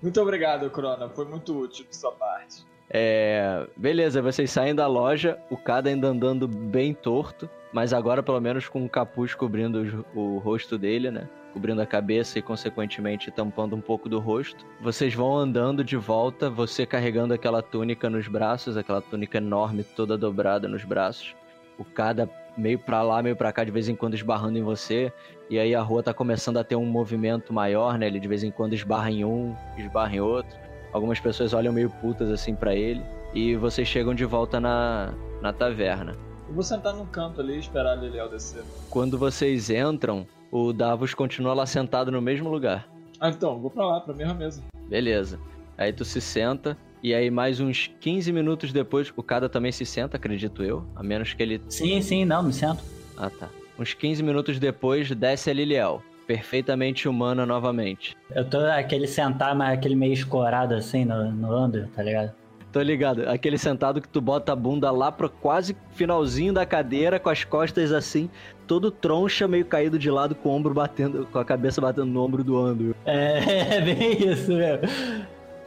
[0.00, 1.10] Muito obrigado, Crona.
[1.10, 2.64] Foi muito útil de sua parte.
[2.92, 8.40] É, beleza, vocês saem da loja, o Kada ainda andando bem torto, mas agora pelo
[8.40, 11.28] menos com um capuz cobrindo o rosto dele, né?
[11.52, 14.66] Cobrindo a cabeça e consequentemente tampando um pouco do rosto.
[14.80, 20.18] Vocês vão andando de volta, você carregando aquela túnica nos braços, aquela túnica enorme toda
[20.18, 21.34] dobrada nos braços.
[21.78, 25.12] O Kada meio pra lá, meio pra cá, de vez em quando esbarrando em você.
[25.48, 28.08] E aí a rua tá começando a ter um movimento maior, né?
[28.08, 30.69] Ele de vez em quando esbarra em um, esbarra em outro.
[30.92, 33.02] Algumas pessoas olham meio putas assim pra ele.
[33.32, 36.16] E vocês chegam de volta na, na taverna.
[36.48, 38.64] Eu vou sentar num canto ali e esperar a Liliel descer.
[38.88, 42.88] Quando vocês entram, o Davos continua lá sentado no mesmo lugar.
[43.20, 44.62] Ah, então, vou pra lá, pra mesma mesa.
[44.88, 45.38] Beleza.
[45.78, 46.76] Aí tu se senta.
[47.02, 50.84] E aí, mais uns 15 minutos depois, o Kada também se senta, acredito eu.
[50.96, 51.62] A menos que ele.
[51.68, 52.82] Sim, sim, não, me sento.
[53.16, 53.48] Ah, tá.
[53.78, 56.02] Uns 15 minutos depois, desce a Liliel.
[56.30, 58.16] Perfeitamente humana novamente.
[58.32, 62.30] Eu tô aquele sentar, mas aquele meio escorado assim no, no ando, tá ligado?
[62.70, 63.28] Tô ligado.
[63.28, 67.42] Aquele sentado que tu bota a bunda lá pro quase finalzinho da cadeira, com as
[67.42, 68.30] costas assim,
[68.64, 72.22] todo troncha, meio caído de lado, com o ombro batendo, com a cabeça batendo no
[72.22, 72.94] ombro do Andrew.
[73.04, 74.86] É, é bem isso mesmo.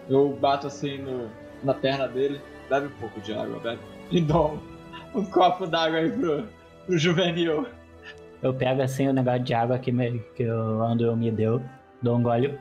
[0.08, 1.30] Eu bato assim no,
[1.62, 2.40] na perna dele,
[2.70, 3.82] bebe um pouco de água, bebe.
[4.10, 4.62] E dou
[5.14, 6.48] um, um copo d'água aí pro,
[6.86, 7.68] pro juvenil.
[8.44, 11.62] Eu pego assim o negócio de água que, me, que o Andrew me deu,
[12.02, 12.58] dou um gole.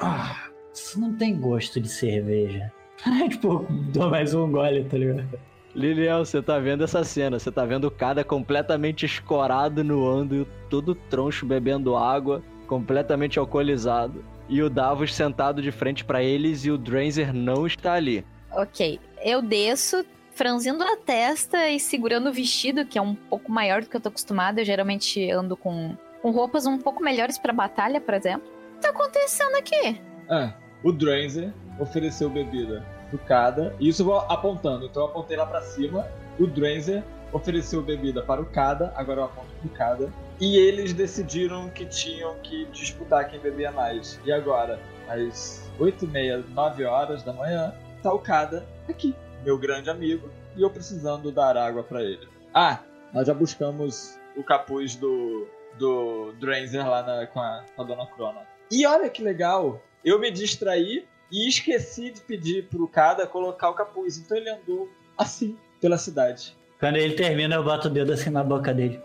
[0.00, 2.72] Ah, Isso não tem gosto de cerveja.
[3.28, 5.28] tipo, dou mais um gole, tá ligado?
[5.74, 10.46] Liliel, você tá vendo essa cena, você tá vendo o Kada completamente escorado no Andrew,
[10.70, 12.42] todo troncho bebendo água.
[12.66, 14.24] completamente alcoolizado.
[14.48, 18.24] E o Davos sentado de frente pra eles e o Dranzer não está ali.
[18.52, 20.04] Ok, eu desço,
[20.36, 24.00] franzindo a testa e segurando o vestido, que é um pouco maior do que eu
[24.00, 24.60] tô acostumada.
[24.60, 28.46] Eu geralmente ando com, com roupas um pouco melhores pra batalha, por exemplo.
[28.46, 30.00] O que tá acontecendo aqui?
[30.28, 30.52] Ah,
[30.84, 32.84] o Dranzer ofereceu bebida
[33.26, 33.74] Kada.
[33.80, 34.84] E isso eu vou apontando.
[34.84, 36.06] Então eu apontei lá pra cima.
[36.38, 38.92] O Dranzer ofereceu bebida para o Kada.
[38.94, 40.12] Agora eu aponto pro Kada.
[40.38, 44.20] E eles decidiram que tinham que disputar quem bebia mais.
[44.24, 44.78] E agora,
[45.08, 49.14] às 8 e meia, 9 horas da manhã, tá o Kada aqui,
[49.46, 52.28] meu grande amigo, e eu precisando dar água para ele.
[52.52, 52.80] Ah,
[53.14, 55.46] nós já buscamos o capuz do,
[55.78, 58.40] do Dranzer lá na- com, a, com a Dona Crona.
[58.72, 63.74] E olha que legal, eu me distraí e esqueci de pedir pro Kada colocar o
[63.74, 64.18] capuz.
[64.18, 66.56] Então ele andou assim pela cidade.
[66.80, 69.00] Quando ele termina, eu boto o dedo assim na boca dele.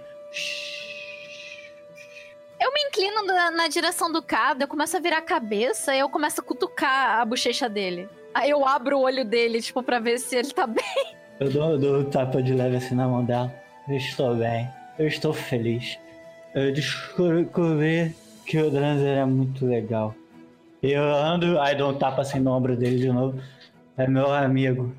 [2.59, 5.99] Eu me inclino na, na direção do Cado, eu começo a virar a cabeça e
[5.99, 8.09] eu começo a cutucar a bochecha dele.
[8.33, 10.83] Aí eu abro o olho dele, tipo, pra ver se ele tá bem.
[11.39, 13.53] Eu dou, dou um tapa de leve assim na mão dela.
[13.87, 14.69] Eu estou bem.
[14.97, 15.97] Eu estou feliz.
[16.53, 18.15] Eu descobri
[18.45, 20.13] que o Dranzer é muito legal.
[20.81, 23.41] Eu ando, aí dou um tapa assim no ombro dele de novo.
[23.97, 24.93] É meu amigo.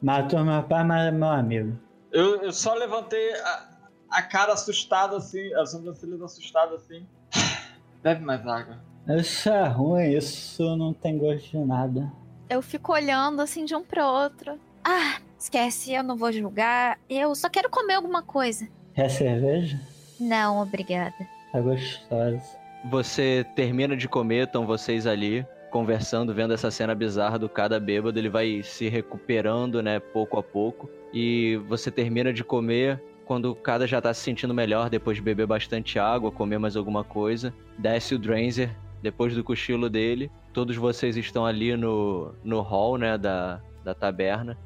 [0.00, 1.78] Matou meu pai, mas é meu amigo.
[2.12, 3.68] Eu, eu só levantei a,
[4.10, 7.06] a cara assustada assim, as sobrancelhas assustadas assim.
[8.02, 8.78] Bebe mais água.
[9.08, 12.12] Isso é ruim, isso não tem gosto de nada.
[12.50, 14.58] Eu fico olhando assim de um pro outro.
[14.82, 16.98] Ah, esquece, eu não vou julgar.
[17.08, 18.66] Eu só quero comer alguma coisa.
[18.96, 19.78] É cerveja?
[20.18, 21.14] Não, obrigada.
[21.52, 22.56] Tá gostosa.
[22.90, 28.18] Você termina de comer, estão vocês ali conversando, vendo essa cena bizarra do cada bêbado,
[28.18, 30.88] ele vai se recuperando, né, pouco a pouco.
[31.12, 35.22] E você termina de comer quando o cada já tá se sentindo melhor depois de
[35.22, 37.52] beber bastante água, comer mais alguma coisa.
[37.76, 38.70] Desce o Dranzer
[39.02, 40.30] depois do cochilo dele.
[40.58, 44.58] Todos vocês estão ali no, no hall, né, da, da taberna.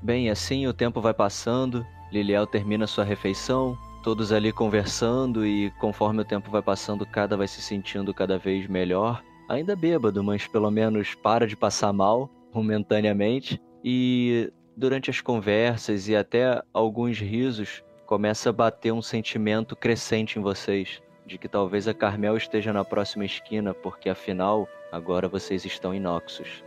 [0.00, 6.22] Bem, assim o tempo vai passando, Liliel termina sua refeição, todos ali conversando e conforme
[6.22, 9.20] o tempo vai passando, cada vai se sentindo cada vez melhor.
[9.48, 13.60] Ainda bêbado, mas pelo menos para de passar mal momentaneamente.
[13.82, 20.42] E durante as conversas e até alguns risos, começa a bater um sentimento crescente em
[20.42, 25.94] vocês de que talvez a Carmel esteja na próxima esquina, porque afinal, agora vocês estão
[25.94, 26.64] em Noxus.